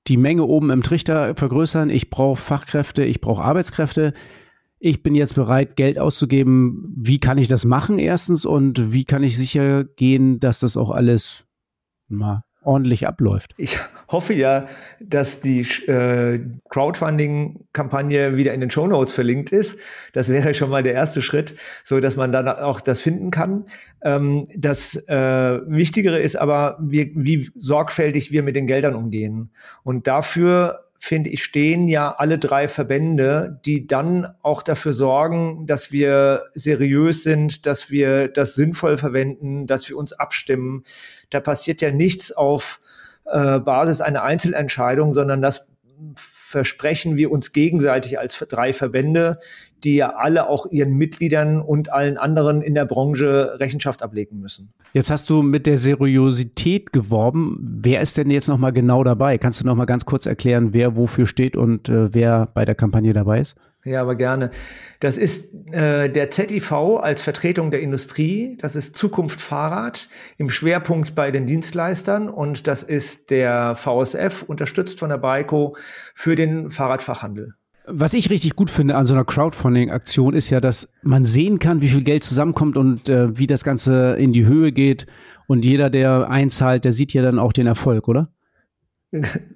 die 0.07 0.17
Menge 0.17 0.43
oben 0.45 0.69
im 0.69 0.83
Trichter 0.83 1.35
vergrößern. 1.35 1.89
Ich 1.89 2.09
brauche 2.09 2.39
Fachkräfte, 2.39 3.03
ich 3.03 3.21
brauche 3.21 3.43
Arbeitskräfte 3.43 4.13
ich 4.83 5.03
bin 5.03 5.13
jetzt 5.13 5.35
bereit, 5.35 5.75
Geld 5.75 5.99
auszugeben. 5.99 6.91
Wie 6.97 7.19
kann 7.19 7.37
ich 7.37 7.47
das 7.47 7.65
machen 7.65 7.99
erstens 7.99 8.45
und 8.45 8.91
wie 8.91 9.05
kann 9.05 9.23
ich 9.23 9.37
sicher 9.37 9.83
gehen, 9.83 10.39
dass 10.39 10.59
das 10.59 10.75
auch 10.75 10.89
alles 10.89 11.45
mal 12.07 12.43
ordentlich 12.63 13.07
abläuft. 13.07 13.53
Ich 13.57 13.77
hoffe 14.07 14.33
ja, 14.33 14.67
dass 14.99 15.41
die 15.41 15.61
äh, 15.87 16.39
Crowdfunding-Kampagne 16.69 18.37
wieder 18.37 18.53
in 18.53 18.61
den 18.61 18.69
Show 18.69 18.87
Notes 18.87 19.13
verlinkt 19.13 19.51
ist. 19.51 19.79
Das 20.13 20.29
wäre 20.29 20.53
schon 20.53 20.69
mal 20.69 20.83
der 20.83 20.93
erste 20.93 21.21
Schritt, 21.21 21.55
so 21.83 21.99
dass 21.99 22.17
man 22.17 22.31
dann 22.31 22.47
auch 22.47 22.81
das 22.81 23.01
finden 23.01 23.31
kann. 23.31 23.65
Ähm, 24.03 24.47
das 24.55 24.95
äh, 25.07 25.59
Wichtigere 25.67 26.19
ist 26.19 26.35
aber, 26.35 26.77
wie, 26.81 27.11
wie 27.15 27.49
sorgfältig 27.55 28.31
wir 28.31 28.43
mit 28.43 28.55
den 28.55 28.67
Geldern 28.67 28.95
umgehen. 28.95 29.51
Und 29.83 30.05
dafür 30.05 30.90
finde 31.03 31.31
ich, 31.31 31.43
stehen 31.43 31.87
ja 31.87 32.13
alle 32.15 32.37
drei 32.37 32.67
Verbände, 32.67 33.59
die 33.65 33.87
dann 33.87 34.27
auch 34.43 34.61
dafür 34.61 34.93
sorgen, 34.93 35.65
dass 35.65 35.91
wir 35.91 36.43
seriös 36.53 37.23
sind, 37.23 37.65
dass 37.65 37.89
wir 37.89 38.27
das 38.27 38.53
sinnvoll 38.53 38.99
verwenden, 38.99 39.65
dass 39.65 39.89
wir 39.89 39.97
uns 39.97 40.13
abstimmen. 40.13 40.83
Da 41.31 41.39
passiert 41.39 41.81
ja 41.81 41.89
nichts 41.89 42.31
auf 42.31 42.79
äh, 43.25 43.57
Basis 43.57 43.99
einer 43.99 44.21
Einzelentscheidung, 44.21 45.11
sondern 45.11 45.41
das 45.41 45.67
versprechen 46.51 47.15
wir 47.15 47.31
uns 47.31 47.53
gegenseitig 47.53 48.19
als 48.19 48.37
drei 48.49 48.73
Verbände, 48.73 49.39
die 49.83 49.95
ja 49.95 50.15
alle 50.15 50.47
auch 50.49 50.67
ihren 50.69 50.93
Mitgliedern 50.93 51.61
und 51.61 51.91
allen 51.91 52.17
anderen 52.17 52.61
in 52.61 52.75
der 52.75 52.85
Branche 52.85 53.57
Rechenschaft 53.59 54.03
ablegen 54.03 54.39
müssen. 54.39 54.69
Jetzt 54.93 55.09
hast 55.09 55.29
du 55.29 55.41
mit 55.41 55.65
der 55.65 55.77
Seriosität 55.77 56.91
geworben. 56.93 57.57
Wer 57.61 58.01
ist 58.01 58.17
denn 58.17 58.29
jetzt 58.29 58.47
noch 58.47 58.57
mal 58.57 58.71
genau 58.71 59.03
dabei? 59.03 59.37
Kannst 59.37 59.61
du 59.61 59.65
noch 59.65 59.75
mal 59.75 59.85
ganz 59.85 60.05
kurz 60.05 60.25
erklären, 60.25 60.73
wer 60.73 60.95
wofür 60.95 61.25
steht 61.25 61.55
und 61.55 61.89
äh, 61.89 62.13
wer 62.13 62.49
bei 62.53 62.65
der 62.65 62.75
Kampagne 62.75 63.13
dabei 63.13 63.39
ist? 63.39 63.55
Ja, 63.83 64.01
aber 64.01 64.15
gerne. 64.15 64.51
Das 64.99 65.17
ist 65.17 65.51
äh, 65.73 66.07
der 66.09 66.29
ZIV 66.29 66.71
als 66.71 67.21
Vertretung 67.21 67.71
der 67.71 67.81
Industrie. 67.81 68.57
Das 68.61 68.75
ist 68.75 68.95
Zukunft 68.95 69.41
Fahrrad 69.41 70.07
im 70.37 70.49
Schwerpunkt 70.49 71.15
bei 71.15 71.31
den 71.31 71.47
Dienstleistern 71.47 72.29
und 72.29 72.67
das 72.67 72.83
ist 72.83 73.31
der 73.31 73.75
VSF 73.75 74.43
unterstützt 74.43 74.99
von 74.99 75.09
der 75.09 75.17
BAICO 75.17 75.75
für 76.13 76.35
den 76.35 76.69
Fahrradfachhandel. 76.69 77.55
Was 77.87 78.13
ich 78.13 78.29
richtig 78.29 78.55
gut 78.55 78.69
finde 78.69 78.95
an 78.95 79.07
so 79.07 79.15
einer 79.15 79.25
Crowdfunding-Aktion 79.25 80.35
ist 80.35 80.51
ja, 80.51 80.61
dass 80.61 80.93
man 81.01 81.25
sehen 81.25 81.57
kann, 81.57 81.81
wie 81.81 81.87
viel 81.87 82.03
Geld 82.03 82.23
zusammenkommt 82.23 82.77
und 82.77 83.09
äh, 83.09 83.35
wie 83.35 83.47
das 83.47 83.63
Ganze 83.63 84.13
in 84.13 84.33
die 84.33 84.45
Höhe 84.45 84.71
geht. 84.71 85.07
Und 85.47 85.65
jeder, 85.65 85.89
der 85.89 86.29
einzahlt, 86.29 86.85
der 86.85 86.93
sieht 86.93 87.11
ja 87.13 87.23
dann 87.23 87.39
auch 87.39 87.51
den 87.51 87.65
Erfolg, 87.65 88.07
oder? 88.07 88.29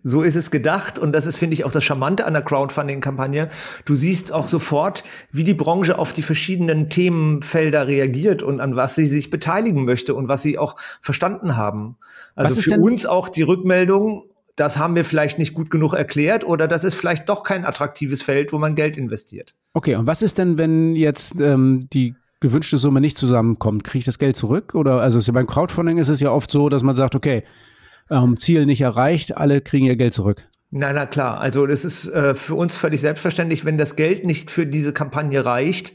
So 0.04 0.22
ist 0.22 0.36
es 0.36 0.52
gedacht 0.52 1.00
und 1.00 1.14
das 1.14 1.26
ist, 1.26 1.38
finde 1.38 1.54
ich, 1.54 1.64
auch 1.64 1.72
das 1.72 1.84
Charmante 1.84 2.26
an 2.26 2.34
der 2.34 2.42
Crowdfunding-Kampagne. 2.42 3.48
Du 3.86 3.96
siehst 3.96 4.34
auch 4.34 4.50
sofort, 4.50 5.06
wie 5.32 5.46
die 5.46 5.54
Branche 5.54 5.98
auf 5.98 6.12
die 6.12 6.24
verschiedenen 6.24 6.90
Themenfelder 6.90 7.88
reagiert 7.88 8.44
und 8.44 8.60
an 8.60 8.76
was 8.76 8.96
sie 8.96 9.06
sich 9.06 9.30
beteiligen 9.30 9.86
möchte 9.86 10.14
und 10.14 10.28
was 10.28 10.42
sie 10.42 10.58
auch 10.58 10.76
verstanden 11.02 11.56
haben. 11.56 11.96
Also 12.36 12.60
für 12.60 12.80
uns 12.80 13.06
auch 13.06 13.30
die 13.30 13.44
Rückmeldung, 13.44 14.24
das 14.58 14.78
haben 14.78 14.96
wir 14.96 15.06
vielleicht 15.06 15.40
nicht 15.40 15.54
gut 15.54 15.70
genug 15.70 15.94
erklärt 15.94 16.46
oder 16.46 16.68
das 16.68 16.84
ist 16.84 16.96
vielleicht 16.96 17.30
doch 17.30 17.44
kein 17.44 17.66
attraktives 17.66 18.22
Feld, 18.22 18.52
wo 18.52 18.58
man 18.58 18.76
Geld 18.76 18.98
investiert. 18.98 19.56
Okay, 19.74 19.96
und 19.96 20.06
was 20.06 20.22
ist 20.22 20.38
denn, 20.38 20.58
wenn 20.58 20.96
jetzt 20.96 21.36
ähm, 21.40 21.88
die 21.94 22.16
gewünschte 22.42 22.78
Summe 22.78 23.00
nicht 23.00 23.18
zusammenkommt? 23.18 23.86
Kriege 23.86 24.00
ich 24.00 24.06
das 24.06 24.20
Geld 24.20 24.36
zurück? 24.36 24.76
Oder 24.76 25.00
also 25.00 25.32
beim 25.32 25.48
Crowdfunding 25.48 25.98
ist 25.98 26.10
es 26.10 26.20
ja 26.20 26.32
oft 26.32 26.52
so, 26.52 26.68
dass 26.68 26.84
man 26.84 26.96
sagt, 26.96 27.16
okay, 27.16 27.44
ähm, 28.10 28.38
Ziel 28.38 28.66
nicht 28.66 28.82
erreicht, 28.82 29.38
alle 29.38 29.62
kriegen 29.62 29.86
ihr 29.86 29.96
Geld 29.96 30.14
zurück. 30.14 30.48
Na, 30.72 30.92
na 30.92 31.06
klar. 31.06 31.40
Also 31.40 31.66
das 31.66 31.86
ist 31.86 32.08
äh, 32.08 32.36
für 32.36 32.56
uns 32.56 32.76
völlig 32.76 33.02
selbstverständlich, 33.02 33.66
wenn 33.66 33.78
das 33.78 33.96
Geld 33.96 34.26
nicht 34.26 34.52
für 34.52 34.66
diese 34.66 34.94
Kampagne 34.94 35.46
reicht, 35.46 35.94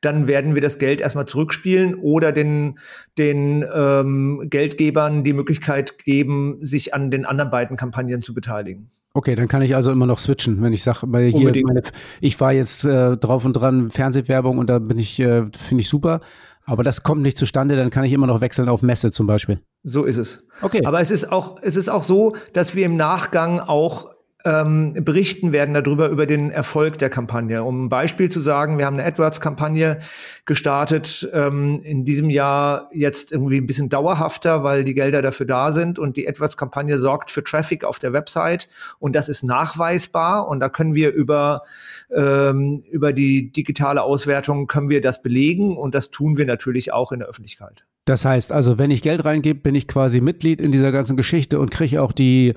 dann 0.00 0.26
werden 0.26 0.54
wir 0.54 0.62
das 0.62 0.78
Geld 0.78 1.00
erstmal 1.00 1.26
zurückspielen 1.26 1.94
oder 1.94 2.32
den, 2.32 2.78
den 3.18 3.64
ähm, 3.72 4.46
Geldgebern 4.50 5.24
die 5.24 5.32
Möglichkeit 5.32 5.98
geben, 5.98 6.58
sich 6.60 6.92
an 6.92 7.10
den 7.10 7.24
anderen 7.24 7.50
beiden 7.50 7.76
Kampagnen 7.76 8.20
zu 8.20 8.34
beteiligen. 8.34 8.90
Okay, 9.14 9.36
dann 9.36 9.46
kann 9.46 9.62
ich 9.62 9.74
also 9.76 9.92
immer 9.92 10.06
noch 10.06 10.18
switchen, 10.18 10.62
wenn 10.62 10.72
ich 10.72 10.82
sage, 10.82 11.00
weil 11.02 11.30
hier 11.30 11.52
meine, 11.64 11.82
ich 12.20 12.40
war 12.40 12.52
jetzt 12.52 12.84
äh, 12.84 13.16
drauf 13.16 13.44
und 13.44 13.52
dran 13.52 13.90
Fernsehwerbung 13.90 14.58
und 14.58 14.70
da 14.70 14.78
bin 14.78 14.98
ich, 14.98 15.20
äh, 15.20 15.44
finde 15.56 15.82
ich 15.82 15.88
super. 15.88 16.20
Aber 16.64 16.82
das 16.84 17.02
kommt 17.02 17.22
nicht 17.22 17.36
zustande, 17.36 17.76
dann 17.76 17.90
kann 17.90 18.04
ich 18.04 18.12
immer 18.12 18.26
noch 18.26 18.40
wechseln 18.40 18.68
auf 18.68 18.82
Messe 18.82 19.10
zum 19.10 19.26
Beispiel. 19.26 19.60
So 19.82 20.04
ist 20.04 20.16
es. 20.16 20.46
Okay. 20.60 20.84
Aber 20.86 21.00
es 21.00 21.10
ist 21.10 21.30
auch, 21.30 21.58
es 21.62 21.76
ist 21.76 21.88
auch 21.88 22.02
so, 22.02 22.36
dass 22.52 22.74
wir 22.74 22.86
im 22.86 22.96
Nachgang 22.96 23.60
auch 23.60 24.10
ähm, 24.44 24.92
berichten 24.94 25.52
werden 25.52 25.74
darüber, 25.74 26.08
über 26.08 26.26
den 26.26 26.50
Erfolg 26.50 26.98
der 26.98 27.10
Kampagne. 27.10 27.62
Um 27.62 27.84
ein 27.84 27.88
Beispiel 27.88 28.30
zu 28.30 28.40
sagen, 28.40 28.78
wir 28.78 28.86
haben 28.86 28.98
eine 28.98 29.06
AdWords-Kampagne 29.06 29.98
gestartet, 30.44 31.28
ähm, 31.32 31.80
in 31.82 32.04
diesem 32.04 32.30
Jahr 32.30 32.88
jetzt 32.92 33.32
irgendwie 33.32 33.58
ein 33.58 33.66
bisschen 33.66 33.88
dauerhafter, 33.88 34.64
weil 34.64 34.84
die 34.84 34.94
Gelder 34.94 35.22
dafür 35.22 35.46
da 35.46 35.72
sind 35.72 35.98
und 35.98 36.16
die 36.16 36.28
AdWords-Kampagne 36.28 36.98
sorgt 36.98 37.30
für 37.30 37.44
Traffic 37.44 37.84
auf 37.84 37.98
der 37.98 38.12
Website 38.12 38.68
und 38.98 39.14
das 39.14 39.28
ist 39.28 39.42
nachweisbar 39.42 40.48
und 40.48 40.60
da 40.60 40.68
können 40.68 40.94
wir 40.94 41.12
über, 41.12 41.62
ähm, 42.14 42.82
über 42.90 43.12
die 43.12 43.52
digitale 43.52 44.02
Auswertung 44.02 44.66
können 44.66 44.88
wir 44.88 45.00
das 45.00 45.22
belegen 45.22 45.76
und 45.76 45.94
das 45.94 46.10
tun 46.10 46.36
wir 46.36 46.46
natürlich 46.46 46.92
auch 46.92 47.12
in 47.12 47.20
der 47.20 47.28
Öffentlichkeit. 47.28 47.84
Das 48.04 48.24
heißt 48.24 48.50
also, 48.50 48.78
wenn 48.78 48.90
ich 48.90 49.02
Geld 49.02 49.24
reingebe, 49.24 49.60
bin 49.60 49.76
ich 49.76 49.86
quasi 49.86 50.20
Mitglied 50.20 50.60
in 50.60 50.72
dieser 50.72 50.90
ganzen 50.90 51.16
Geschichte 51.16 51.60
und 51.60 51.70
kriege 51.70 52.02
auch 52.02 52.10
die 52.10 52.54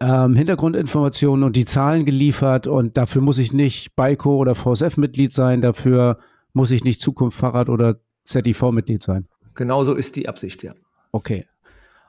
ähm, 0.00 0.34
Hintergrundinformationen 0.34 1.44
und 1.44 1.56
die 1.56 1.64
Zahlen 1.64 2.04
geliefert 2.04 2.66
und 2.66 2.96
dafür 2.96 3.22
muss 3.22 3.38
ich 3.38 3.52
nicht 3.52 3.96
BICO 3.96 4.36
oder 4.36 4.54
VSF-Mitglied 4.54 5.32
sein, 5.32 5.60
dafür 5.60 6.18
muss 6.52 6.70
ich 6.70 6.84
nicht 6.84 7.00
Zukunft 7.00 7.38
Fahrrad 7.38 7.68
oder 7.68 7.96
ZIV-Mitglied 8.24 9.02
sein. 9.02 9.26
Genauso 9.54 9.94
ist 9.94 10.16
die 10.16 10.28
Absicht, 10.28 10.62
ja. 10.62 10.74
Okay. 11.12 11.46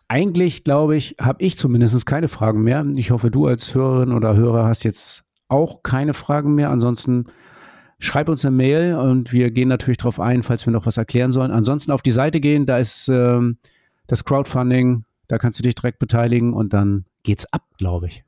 Eigentlich, 0.07 0.63
glaube 0.63 0.95
ich, 0.95 1.15
habe 1.19 1.43
ich 1.43 1.57
zumindest 1.57 2.05
keine 2.05 2.27
Fragen 2.27 2.63
mehr. 2.63 2.85
Ich 2.95 3.11
hoffe, 3.11 3.31
du 3.31 3.45
als 3.47 3.73
Hörerin 3.75 4.11
oder 4.11 4.35
Hörer 4.35 4.65
hast 4.65 4.83
jetzt 4.83 5.23
auch 5.47 5.83
keine 5.83 6.13
Fragen 6.13 6.55
mehr. 6.55 6.71
Ansonsten 6.71 7.25
schreib 7.99 8.29
uns 8.29 8.45
eine 8.45 8.55
Mail 8.55 8.95
und 8.95 9.31
wir 9.31 9.51
gehen 9.51 9.67
natürlich 9.67 9.97
darauf 9.97 10.19
ein, 10.19 10.41
falls 10.43 10.65
wir 10.65 10.73
noch 10.73 10.85
was 10.85 10.97
erklären 10.97 11.31
sollen. 11.31 11.51
Ansonsten 11.51 11.91
auf 11.91 12.01
die 12.01 12.11
Seite 12.11 12.39
gehen, 12.39 12.65
da 12.65 12.77
ist 12.77 13.07
ähm, 13.07 13.57
das 14.07 14.25
Crowdfunding, 14.25 15.05
da 15.27 15.37
kannst 15.37 15.59
du 15.59 15.63
dich 15.63 15.75
direkt 15.75 15.99
beteiligen 15.99 16.53
und 16.53 16.73
dann 16.73 17.05
geht's 17.23 17.51
ab, 17.51 17.63
glaube 17.77 18.07
ich. 18.07 18.23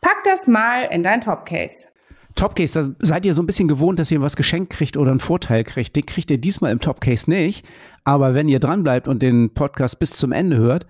Pack 0.00 0.24
das 0.24 0.46
mal 0.46 0.82
in 0.84 1.02
dein 1.02 1.20
Topcase. 1.20 1.88
Topcase, 2.36 2.74
da 2.74 2.94
seid 3.00 3.24
ihr 3.24 3.34
so 3.34 3.42
ein 3.42 3.46
bisschen 3.46 3.66
gewohnt, 3.66 3.98
dass 3.98 4.10
ihr 4.10 4.20
was 4.20 4.36
geschenkt 4.36 4.70
kriegt 4.70 4.96
oder 4.96 5.10
einen 5.10 5.20
Vorteil 5.20 5.64
kriegt. 5.64 5.96
Den 5.96 6.04
kriegt 6.04 6.30
ihr 6.30 6.38
diesmal 6.38 6.70
im 6.70 6.80
Topcase 6.80 7.30
nicht. 7.30 7.66
Aber 8.04 8.34
wenn 8.34 8.48
ihr 8.48 8.60
dranbleibt 8.60 9.08
und 9.08 9.22
den 9.22 9.54
Podcast 9.54 9.98
bis 9.98 10.10
zum 10.10 10.32
Ende 10.32 10.58
hört, 10.58 10.86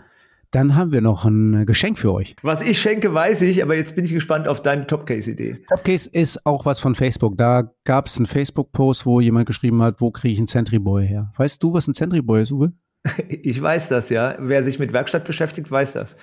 dann 0.50 0.74
haben 0.74 0.92
wir 0.92 1.00
noch 1.00 1.24
ein 1.24 1.64
Geschenk 1.64 1.98
für 1.98 2.12
euch. 2.12 2.34
Was 2.42 2.62
ich 2.62 2.80
schenke, 2.80 3.14
weiß 3.14 3.42
ich, 3.42 3.62
aber 3.62 3.76
jetzt 3.76 3.94
bin 3.94 4.04
ich 4.04 4.12
gespannt 4.12 4.48
auf 4.48 4.60
deine 4.62 4.86
Topcase-Idee. 4.86 5.58
Topcase 5.68 6.10
ist 6.10 6.44
auch 6.46 6.64
was 6.64 6.80
von 6.80 6.94
Facebook. 6.94 7.36
Da 7.38 7.72
gab 7.84 8.06
es 8.06 8.16
einen 8.16 8.26
Facebook-Post, 8.26 9.06
wo 9.06 9.20
jemand 9.20 9.46
geschrieben 9.46 9.82
hat, 9.82 10.00
wo 10.00 10.10
kriege 10.10 10.32
ich 10.32 10.38
einen 10.38 10.46
Sentry 10.46 10.78
Boy 10.78 11.06
her? 11.06 11.32
Weißt 11.36 11.62
du, 11.62 11.72
was 11.72 11.86
ein 11.86 11.94
Sentry 11.94 12.22
Boy 12.22 12.42
ist, 12.42 12.52
Uwe? 12.52 12.72
Ich 13.28 13.60
weiß 13.60 13.88
das, 13.88 14.10
ja. 14.10 14.36
Wer 14.38 14.62
sich 14.62 14.78
mit 14.78 14.92
Werkstatt 14.92 15.24
beschäftigt, 15.24 15.70
weiß 15.70 15.92
das. 15.92 16.16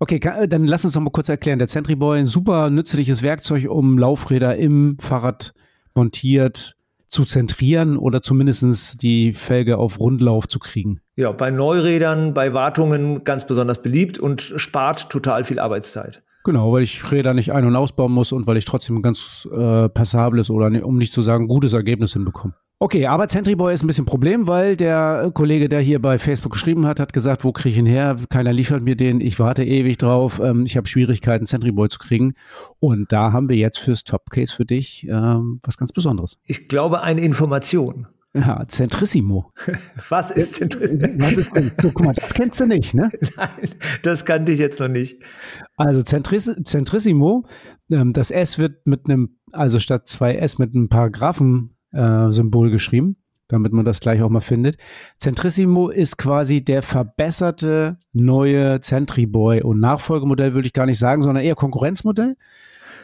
Okay, 0.00 0.20
dann 0.20 0.64
lass 0.64 0.84
uns 0.84 0.94
doch 0.94 1.00
mal 1.00 1.10
kurz 1.10 1.28
erklären. 1.28 1.58
Der 1.58 1.68
Sentry 1.68 1.96
Boy, 1.96 2.20
ein 2.20 2.26
super 2.26 2.70
nützliches 2.70 3.22
Werkzeug, 3.22 3.68
um 3.68 3.98
Laufräder 3.98 4.56
im 4.56 4.96
Fahrrad 5.00 5.54
montiert 5.94 6.76
zu 7.08 7.24
zentrieren 7.24 7.96
oder 7.96 8.22
zumindest 8.22 9.02
die 9.02 9.32
Felge 9.32 9.78
auf 9.78 9.98
Rundlauf 9.98 10.46
zu 10.46 10.58
kriegen. 10.58 11.00
Ja, 11.16 11.32
bei 11.32 11.50
Neurädern, 11.50 12.34
bei 12.34 12.54
Wartungen 12.54 13.24
ganz 13.24 13.46
besonders 13.46 13.82
beliebt 13.82 14.18
und 14.18 14.40
spart 14.40 15.10
total 15.10 15.42
viel 15.42 15.58
Arbeitszeit. 15.58 16.22
Genau, 16.44 16.72
weil 16.72 16.82
ich 16.82 17.10
Räder 17.10 17.34
nicht 17.34 17.52
ein- 17.52 17.66
und 17.66 17.74
ausbauen 17.74 18.12
muss 18.12 18.30
und 18.30 18.46
weil 18.46 18.56
ich 18.56 18.64
trotzdem 18.64 18.96
ein 18.96 19.02
ganz 19.02 19.48
äh, 19.50 19.88
passables 19.88 20.50
oder 20.50 20.66
um 20.86 20.96
nicht 20.96 21.12
zu 21.12 21.22
sagen 21.22 21.48
gutes 21.48 21.72
Ergebnis 21.72 22.12
hinbekomme. 22.12 22.54
Okay, 22.80 23.06
aber 23.06 23.26
Boy 23.56 23.74
ist 23.74 23.82
ein 23.82 23.88
bisschen 23.88 24.06
Problem, 24.06 24.46
weil 24.46 24.76
der 24.76 25.32
Kollege, 25.34 25.68
der 25.68 25.80
hier 25.80 26.00
bei 26.00 26.16
Facebook 26.16 26.52
geschrieben 26.52 26.86
hat, 26.86 27.00
hat 27.00 27.12
gesagt, 27.12 27.42
wo 27.42 27.50
kriege 27.50 27.70
ich 27.70 27.78
ihn 27.78 27.86
her? 27.86 28.16
Keiner 28.30 28.52
liefert 28.52 28.82
mir 28.82 28.94
den, 28.94 29.20
ich 29.20 29.40
warte 29.40 29.64
ewig 29.64 29.98
drauf, 29.98 30.40
ähm, 30.40 30.64
ich 30.64 30.76
habe 30.76 30.86
Schwierigkeiten, 30.86 31.46
Boy 31.74 31.88
zu 31.88 31.98
kriegen. 31.98 32.34
Und 32.78 33.10
da 33.10 33.32
haben 33.32 33.48
wir 33.48 33.56
jetzt 33.56 33.80
fürs 33.80 34.04
Topcase 34.04 34.54
für 34.54 34.64
dich 34.64 35.04
ähm, 35.10 35.58
was 35.64 35.76
ganz 35.76 35.92
Besonderes. 35.92 36.38
Ich 36.44 36.68
glaube, 36.68 37.02
eine 37.02 37.20
Information. 37.20 38.06
Ja, 38.32 38.64
Centrissimo. 38.68 39.52
Was 40.08 40.30
ist 40.30 40.56
Centrissimo? 40.56 41.02
Was 41.16 41.32
ist 41.32 41.56
denn, 41.56 41.72
so, 41.80 41.90
guck 41.90 42.04
mal, 42.04 42.12
das 42.12 42.34
kennst 42.34 42.60
du 42.60 42.66
nicht, 42.66 42.94
ne? 42.94 43.10
Nein, 43.36 43.48
das 44.02 44.24
kannte 44.24 44.52
ich 44.52 44.60
jetzt 44.60 44.78
noch 44.78 44.88
nicht. 44.88 45.20
Also 45.76 46.02
Centriss, 46.02 46.44
Centrissimo, 46.62 47.46
ähm, 47.90 48.12
das 48.12 48.30
S 48.30 48.58
wird 48.58 48.86
mit 48.86 49.06
einem, 49.06 49.38
also 49.50 49.80
statt 49.80 50.08
zwei 50.08 50.36
S 50.36 50.58
mit 50.58 50.74
einem 50.74 50.88
Paragraphen 50.88 51.74
äh, 51.92 52.30
Symbol 52.30 52.70
geschrieben, 52.70 53.16
damit 53.48 53.72
man 53.72 53.84
das 53.84 54.00
gleich 54.00 54.22
auch 54.22 54.28
mal 54.28 54.40
findet. 54.40 54.76
Centrissimo 55.18 55.88
ist 55.88 56.18
quasi 56.18 56.62
der 56.62 56.82
verbesserte 56.82 57.98
neue 58.12 58.80
Centriboy 58.80 59.62
und 59.62 59.80
Nachfolgemodell 59.80 60.54
würde 60.54 60.66
ich 60.66 60.72
gar 60.72 60.86
nicht 60.86 60.98
sagen, 60.98 61.22
sondern 61.22 61.44
eher 61.44 61.54
Konkurrenzmodell. 61.54 62.36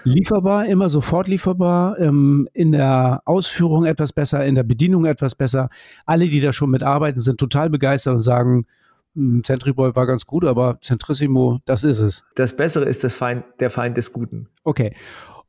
Lieferbar, 0.07 0.67
immer 0.67 0.91
sofort 0.91 1.29
lieferbar, 1.29 1.99
ähm, 1.99 2.47
in 2.53 2.73
der 2.73 3.23
Ausführung 3.25 3.87
etwas 3.87 4.13
besser, 4.13 4.45
in 4.45 4.55
der 4.55 4.63
Bedienung 4.63 5.07
etwas 5.07 5.35
besser. 5.35 5.71
Alle, 6.05 6.27
die 6.29 6.43
da 6.43 6.53
schon 6.53 6.71
mitarbeiten, 6.71 7.21
sind 7.21 7.41
total 7.41 7.71
begeistert 7.71 8.15
und 8.15 8.21
sagen, 8.21 8.67
hm, 9.15 9.43
Centriboy 9.45 9.97
war 9.97 10.07
ganz 10.07 10.27
gut, 10.27 10.45
aber 10.45 10.79
Centrissimo, 10.83 11.61
das 11.65 11.85
ist 11.85 12.01
es. 12.01 12.25
Das 12.35 12.55
Bessere 12.55 12.85
ist 12.85 13.03
das 13.03 13.15
Feind, 13.15 13.45
der 13.61 13.71
Feind 13.71 13.97
des 13.97 14.13
Guten. 14.13 14.49
Okay. 14.63 14.95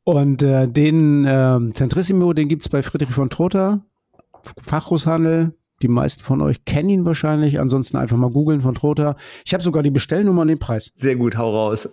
Und 0.08 0.44
äh, 0.44 0.68
den 0.68 1.24
äh, 1.24 1.58
Centrissimo, 1.72 2.32
den 2.32 2.46
gibt's 2.46 2.68
bei 2.68 2.84
Friedrich 2.84 3.10
von 3.10 3.28
Trotha, 3.28 3.80
Fachgroßhandel. 4.62 5.52
Die 5.82 5.88
meisten 5.88 6.22
von 6.22 6.40
euch 6.42 6.64
kennen 6.64 6.88
ihn 6.88 7.04
wahrscheinlich. 7.04 7.58
Ansonsten 7.58 7.96
einfach 7.96 8.16
mal 8.16 8.30
googeln 8.30 8.60
von 8.60 8.76
Trotha. 8.76 9.16
Ich 9.44 9.52
habe 9.52 9.64
sogar 9.64 9.82
die 9.82 9.90
Bestellnummer 9.90 10.42
und 10.42 10.48
den 10.48 10.60
Preis. 10.60 10.92
Sehr 10.94 11.16
gut, 11.16 11.36
hau 11.36 11.50
raus. 11.50 11.88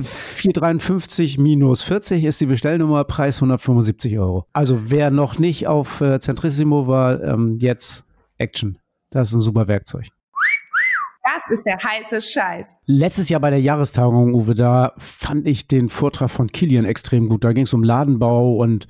453 0.00 1.38
minus 1.38 1.82
40 1.82 2.24
ist 2.24 2.40
die 2.40 2.46
Bestellnummer, 2.46 3.02
Preis 3.02 3.38
175 3.38 4.16
Euro. 4.16 4.46
Also 4.52 4.88
wer 4.90 5.10
noch 5.10 5.40
nicht 5.40 5.66
auf 5.66 6.00
äh, 6.00 6.20
Centrissimo 6.20 6.86
war, 6.86 7.20
ähm, 7.20 7.58
jetzt 7.58 8.04
Action. 8.38 8.78
Das 9.10 9.30
ist 9.30 9.34
ein 9.34 9.40
super 9.40 9.66
Werkzeug. 9.66 10.06
Das 11.48 11.58
ist 11.58 11.64
der 11.66 11.78
heiße 11.78 12.20
Scheiß. 12.20 12.66
Letztes 12.86 13.28
Jahr 13.28 13.40
bei 13.40 13.50
der 13.50 13.60
Jahrestagung, 13.60 14.34
Uwe, 14.34 14.54
da 14.54 14.92
fand 14.98 15.46
ich 15.46 15.68
den 15.68 15.88
Vortrag 15.88 16.30
von 16.30 16.50
Kilian 16.50 16.84
extrem 16.84 17.28
gut. 17.28 17.44
Da 17.44 17.52
ging 17.52 17.64
es 17.64 17.72
um 17.72 17.84
Ladenbau 17.84 18.56
und 18.56 18.86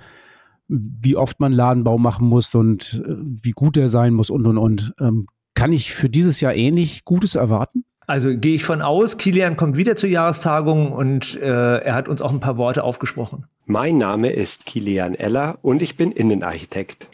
wie 0.68 1.16
oft 1.16 1.40
man 1.40 1.52
Ladenbau 1.52 1.98
machen 1.98 2.28
muss 2.28 2.54
und 2.54 3.02
äh, 3.06 3.14
wie 3.42 3.52
gut 3.52 3.76
er 3.76 3.88
sein 3.88 4.14
muss 4.14 4.30
und 4.30 4.46
und 4.46 4.58
und. 4.58 4.94
Ähm, 5.00 5.26
kann 5.54 5.72
ich 5.72 5.94
für 5.94 6.08
dieses 6.08 6.40
Jahr 6.40 6.54
ähnlich 6.54 7.04
Gutes 7.04 7.34
erwarten? 7.34 7.84
Also 8.06 8.36
gehe 8.36 8.54
ich 8.54 8.64
von 8.64 8.82
aus, 8.82 9.18
Kilian 9.18 9.56
kommt 9.56 9.76
wieder 9.76 9.96
zur 9.96 10.08
Jahrestagung 10.08 10.92
und 10.92 11.40
äh, 11.40 11.78
er 11.78 11.94
hat 11.94 12.08
uns 12.08 12.22
auch 12.22 12.30
ein 12.30 12.40
paar 12.40 12.56
Worte 12.56 12.84
aufgesprochen. 12.84 13.46
Mein 13.64 13.98
Name 13.98 14.30
ist 14.30 14.64
Kilian 14.64 15.16
Eller 15.16 15.58
und 15.62 15.82
ich 15.82 15.96
bin 15.96 16.12
Innenarchitekt. 16.12 17.08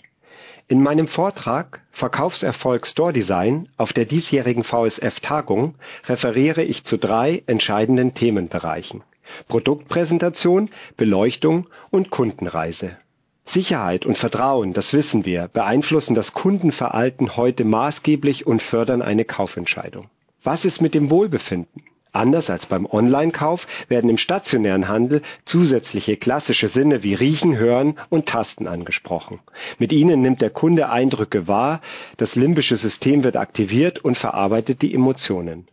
In 0.73 0.83
meinem 0.83 1.07
Vortrag 1.07 1.83
Verkaufserfolg 1.91 2.87
Store 2.87 3.13
Design 3.13 3.69
auf 3.77 3.93
der 3.93 4.07
diesjährigen 4.07 4.65
VSF-Tagung 4.65 5.75
referiere 6.07 6.63
ich 6.63 6.83
zu 6.83 6.97
drei 6.97 7.43
entscheidenden 7.47 8.15
Themenbereichen. 8.15 9.03
Produktpräsentation, 9.49 10.71
Beleuchtung 10.97 11.69
und 11.91 12.09
Kundenreise. 12.09 12.97
Sicherheit 13.45 14.07
und 14.07 14.17
Vertrauen, 14.17 14.73
das 14.73 14.95
wissen 14.95 15.27
wir, 15.27 15.49
beeinflussen 15.49 16.15
das 16.15 16.33
Kundenverhalten 16.33 17.37
heute 17.37 17.65
maßgeblich 17.65 18.47
und 18.47 18.63
fördern 18.63 19.03
eine 19.03 19.27
Kaufentscheidung. 19.27 20.09
Was 20.43 20.65
ist 20.65 20.81
mit 20.81 20.95
dem 20.95 21.11
Wohlbefinden? 21.11 21.83
Anders 22.12 22.51
als 22.51 22.66
beim 22.66 22.85
Online-Kauf 22.85 23.66
werden 23.88 24.11
im 24.11 24.18
stationären 24.18 24.88
Handel 24.88 25.22
zusätzliche 25.46 26.18
klassische 26.18 26.68
Sinne 26.68 27.03
wie 27.03 27.14
Riechen, 27.14 27.57
Hören 27.57 27.98
und 28.11 28.27
Tasten 28.27 28.68
angesprochen. 28.68 29.40
Mit 29.79 29.92
ihnen 29.92 30.20
nimmt 30.20 30.42
der 30.42 30.51
Kunde 30.51 30.90
Eindrücke 30.90 31.48
wahr, 31.48 31.81
das 32.18 32.37
limbische 32.37 32.77
System 32.77 33.25
wird 33.25 33.37
aktiviert 33.37 33.98
und 33.98 34.18
verarbeitet 34.18 34.83
die 34.83 34.94
Emotionen. 34.94 35.66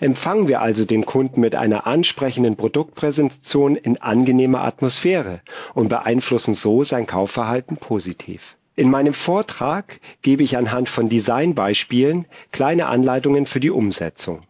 Empfangen 0.00 0.48
wir 0.48 0.60
also 0.60 0.84
den 0.84 1.06
Kunden 1.06 1.40
mit 1.40 1.54
einer 1.54 1.86
ansprechenden 1.86 2.56
Produktpräsentation 2.56 3.76
in 3.76 4.00
angenehmer 4.00 4.64
Atmosphäre 4.64 5.40
und 5.74 5.88
beeinflussen 5.88 6.54
so 6.54 6.84
sein 6.84 7.06
Kaufverhalten 7.06 7.76
positiv. 7.76 8.56
In 8.74 8.90
meinem 8.90 9.14
Vortrag 9.14 10.00
gebe 10.20 10.42
ich 10.42 10.58
anhand 10.58 10.90
von 10.90 11.08
Designbeispielen 11.08 12.26
kleine 12.52 12.86
Anleitungen 12.86 13.46
für 13.46 13.60
die 13.60 13.70
Umsetzung. 13.70 14.42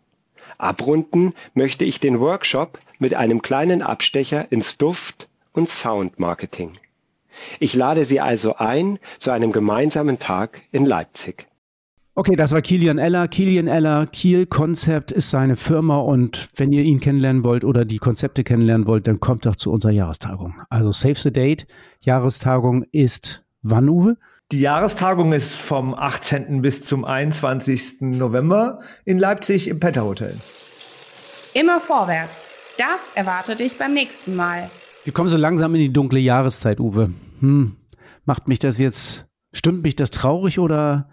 Abrunden 0.59 1.35
möchte 1.55 1.85
ich 1.85 2.01
den 2.01 2.21
Workshop 2.21 2.79
mit 2.99 3.14
einem 3.14 3.42
kleinen 3.42 3.83
Abstecher 3.83 4.51
ins 4.51 4.79
Duft- 4.79 5.29
und 5.53 5.69
Soundmarketing. 5.69 6.73
Ich 7.61 7.75
lade 7.75 8.05
Sie 8.05 8.21
also 8.21 8.57
ein 8.57 8.99
zu 9.19 9.31
einem 9.31 9.53
gemeinsamen 9.53 10.19
Tag 10.19 10.62
in 10.73 10.87
Leipzig. 10.87 11.47
Okay, 12.19 12.35
das 12.35 12.53
war 12.53 12.62
Kilian 12.62 12.97
Eller. 12.97 13.29
Kilian 13.29 13.66
Eller, 13.69 14.07
Kiel 14.07 14.47
Concept 14.47 15.12
ist 15.12 15.29
seine 15.29 15.55
Firma 15.55 15.99
und 15.99 16.49
wenn 16.57 16.73
ihr 16.73 16.83
ihn 16.83 16.99
kennenlernen 16.99 17.45
wollt 17.45 17.62
oder 17.62 17.85
die 17.85 17.99
Konzepte 17.99 18.42
kennenlernen 18.42 18.87
wollt, 18.87 19.07
dann 19.07 19.21
kommt 19.21 19.45
doch 19.45 19.55
zu 19.55 19.71
unserer 19.71 19.92
Jahrestagung. 19.92 20.55
Also 20.71 20.92
Save 20.92 21.16
the 21.16 21.31
Date. 21.31 21.66
Jahrestagung 22.01 22.85
ist 22.90 23.45
Wann, 23.61 23.90
Uwe? 23.90 24.16
Die 24.52 24.61
Jahrestagung 24.61 25.32
ist 25.32 25.56
vom 25.56 25.92
18. 25.92 26.62
bis 26.62 26.85
zum 26.85 27.04
21. 27.04 28.02
November 28.02 28.78
in 29.04 29.18
Leipzig 29.18 29.66
im 29.66 29.80
Petter 29.80 30.04
Hotel. 30.04 30.37
Immer 31.54 31.80
vorwärts. 31.80 32.76
Das 32.78 33.16
erwartet 33.16 33.59
dich 33.59 33.76
beim 33.76 33.92
nächsten 33.92 34.37
Mal. 34.37 34.70
Wir 35.02 35.12
kommen 35.12 35.28
so 35.28 35.37
langsam 35.37 35.74
in 35.74 35.80
die 35.80 35.92
dunkle 35.92 36.20
Jahreszeit, 36.20 36.78
Uwe. 36.78 37.11
Hm, 37.40 37.74
macht 38.24 38.46
mich 38.46 38.61
das 38.61 38.78
jetzt, 38.78 39.26
stimmt 39.52 39.82
mich 39.82 39.96
das 39.96 40.12
traurig 40.12 40.61
oder 40.61 41.09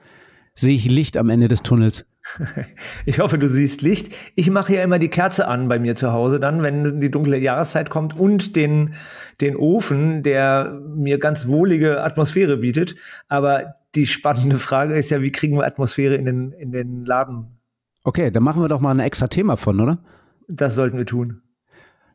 sehe 0.53 0.75
ich 0.75 0.85
Licht 0.85 1.17
am 1.17 1.31
Ende 1.31 1.47
des 1.47 1.63
Tunnels? 1.63 2.05
Ich 3.05 3.19
hoffe, 3.19 3.37
du 3.37 3.47
siehst 3.47 3.81
Licht. 3.81 4.13
Ich 4.35 4.49
mache 4.49 4.75
ja 4.75 4.83
immer 4.83 4.99
die 4.99 5.09
Kerze 5.09 5.47
an 5.47 5.67
bei 5.67 5.79
mir 5.79 5.95
zu 5.95 6.13
Hause 6.13 6.39
dann, 6.39 6.61
wenn 6.61 6.99
die 6.99 7.11
dunkle 7.11 7.37
Jahreszeit 7.37 7.89
kommt 7.89 8.17
und 8.17 8.55
den, 8.55 8.95
den 9.41 9.55
Ofen, 9.55 10.23
der 10.23 10.79
mir 10.95 11.19
ganz 11.19 11.47
wohlige 11.47 12.03
Atmosphäre 12.03 12.57
bietet. 12.57 12.95
Aber 13.27 13.75
die 13.95 14.05
spannende 14.05 14.59
Frage 14.59 14.95
ist 14.95 15.09
ja, 15.09 15.21
wie 15.21 15.31
kriegen 15.31 15.57
wir 15.57 15.65
Atmosphäre 15.65 16.15
in 16.15 16.25
den, 16.25 16.51
in 16.53 16.71
den 16.71 17.05
Laden? 17.05 17.59
Okay, 18.03 18.31
dann 18.31 18.43
machen 18.43 18.61
wir 18.61 18.67
doch 18.67 18.81
mal 18.81 18.91
ein 18.91 18.99
extra 18.99 19.27
Thema 19.27 19.55
von, 19.55 19.79
oder? 19.79 19.99
Das 20.47 20.75
sollten 20.75 20.97
wir 20.97 21.05
tun. 21.05 21.41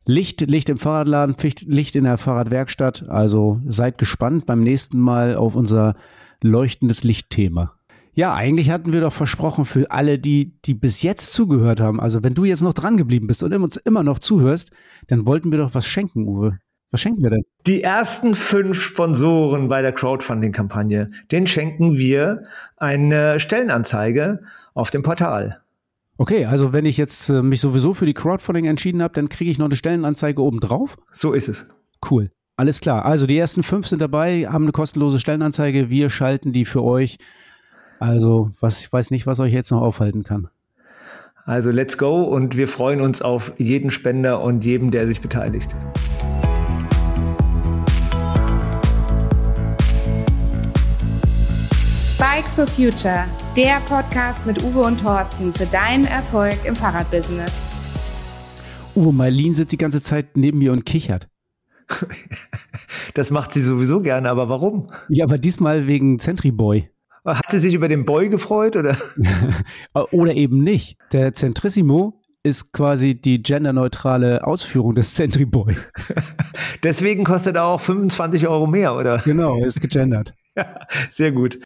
Licht, 0.05 0.41
Licht 0.43 0.69
im 0.69 0.79
Fahrradladen, 0.79 1.37
Licht 1.67 1.97
in 1.97 2.05
der 2.05 2.19
Fahrradwerkstatt. 2.19 3.09
Also 3.09 3.61
seid 3.67 3.99
gespannt 3.99 4.47
beim 4.47 4.63
nächsten 4.63 4.99
Mal 4.99 5.37
auf 5.37 5.55
unser 5.55 5.97
leuchtendes 6.43 7.05
Lichtthema. 7.05 7.78
Ja, 8.19 8.35
eigentlich 8.35 8.71
hatten 8.71 8.93
wir 8.93 9.01
doch 9.01 9.13
versprochen 9.13 9.65
für 9.65 9.93
alle, 9.93 10.19
die, 10.19 10.59
die 10.65 10.75
bis 10.75 11.03
jetzt 11.03 11.33
zugehört 11.33 11.79
haben. 11.79 12.01
Also 12.01 12.25
wenn 12.25 12.35
du 12.35 12.45
jetzt 12.45 12.63
noch 12.63 12.75
dran 12.75 12.97
geblieben 12.97 13.29
bist 13.29 13.45
und 13.45 13.55
uns 13.55 13.77
immer 13.77 14.03
noch 14.03 14.19
zuhörst, 14.19 14.73
dann 15.07 15.25
wollten 15.25 15.53
wir 15.53 15.59
doch 15.59 15.73
was 15.73 15.87
schenken, 15.87 16.27
Uwe. 16.27 16.59
Was 16.91 17.01
schenken 17.01 17.23
wir 17.23 17.31
denn? 17.31 17.45
Die 17.69 17.81
ersten 17.81 18.35
fünf 18.35 18.83
Sponsoren 18.83 19.69
bei 19.69 19.83
der 19.83 19.93
Crowdfunding-Kampagne, 19.93 21.13
den 21.31 21.47
schenken 21.47 21.97
wir 21.97 22.43
eine 22.77 23.39
Stellenanzeige 23.39 24.41
auf 24.75 24.91
dem 24.91 25.05
Portal. 25.05 25.61
Okay, 26.17 26.45
also 26.45 26.73
wenn 26.73 26.87
ich 26.87 26.97
jetzt 26.97 27.29
äh, 27.29 27.41
mich 27.45 27.61
sowieso 27.61 27.95
für 27.95 28.07
die 28.07 28.15
Crowdfunding 28.15 28.65
entschieden 28.65 29.01
habe, 29.01 29.15
dann 29.15 29.29
kriege 29.29 29.49
ich 29.49 29.59
noch 29.59 29.67
eine 29.67 29.77
Stellenanzeige 29.77 30.43
oben 30.43 30.59
drauf? 30.59 30.97
So 31.13 31.35
ist 31.35 31.49
es. 31.49 31.67
Cool. 32.11 32.33
Alles 32.57 32.81
klar. 32.81 33.05
Also 33.05 33.27
die 33.27 33.39
ersten 33.39 33.63
fünf 33.63 33.87
sind 33.87 34.03
dabei, 34.03 34.49
haben 34.49 34.65
eine 34.65 34.73
kostenlose 34.73 35.21
Stellenanzeige. 35.21 35.89
Wir 35.89 36.11
schalten 36.11 36.53
die 36.53 36.65
für 36.65 36.83
euch 36.83 37.19
also, 38.01 38.51
was, 38.61 38.81
ich 38.81 38.93
weiß 38.93 39.11
nicht, 39.11 39.27
was 39.27 39.41
euch 39.41 39.53
jetzt 39.53 39.71
noch 39.71 39.83
aufhalten 39.83 40.23
kann. 40.23 40.49
Also, 41.45 41.71
let's 41.71 41.99
go 41.99 42.23
und 42.23 42.57
wir 42.57 42.69
freuen 42.69 43.01
uns 43.01 43.23
auf 43.23 43.53
jeden 43.59 43.91
Spender 43.91 44.43
und 44.43 44.65
jedem, 44.65 44.91
der 44.91 45.07
sich 45.07 45.21
beteiligt. 45.21 45.75
Bikes 52.19 52.55
for 52.55 52.67
Future, 52.67 53.25
der 53.57 53.81
Podcast 53.89 54.45
mit 54.45 54.63
Uwe 54.63 54.81
und 54.81 55.01
Thorsten 55.01 55.53
für 55.55 55.67
deinen 55.67 56.05
Erfolg 56.05 56.57
im 56.65 56.77
Fahrradbusiness. 56.77 57.53
Uwe, 58.95 59.13
Marlene 59.13 59.55
sitzt 59.55 59.73
die 59.73 59.79
ganze 59.79 60.03
Zeit 60.03 60.37
neben 60.37 60.59
mir 60.59 60.73
und 60.73 60.85
kichert. 60.87 61.29
Das 63.15 63.31
macht 63.31 63.53
sie 63.53 63.63
sowieso 63.63 64.01
gerne, 64.01 64.29
aber 64.31 64.49
warum? 64.49 64.91
Ja, 65.09 65.25
aber 65.25 65.39
diesmal 65.39 65.87
wegen 65.87 66.19
Centriboy. 66.19 66.89
Hat 67.25 67.51
sie 67.51 67.61
sich 67.61 67.75
über 67.75 67.89
den 67.89 68.05
Boy 68.05 68.29
gefreut 68.29 68.77
oder? 68.77 68.97
oder 70.13 70.35
eben 70.35 70.63
nicht. 70.63 70.97
Der 71.13 71.35
Centrissimo 71.35 72.21
ist 72.43 72.73
quasi 72.73 73.15
die 73.15 73.43
genderneutrale 73.43 74.47
Ausführung 74.47 74.95
des 74.95 75.15
Centriboy. 75.15 75.77
Deswegen 76.83 77.25
kostet 77.25 77.57
er 77.57 77.65
auch 77.65 77.81
25 77.81 78.47
Euro 78.49 78.67
mehr, 78.67 78.95
oder? 78.95 79.19
Genau, 79.19 79.65
ist 79.65 79.81
gegendert. 79.81 80.33
Ja, 80.59 80.81
sehr 81.09 81.31
gut. 81.31 81.57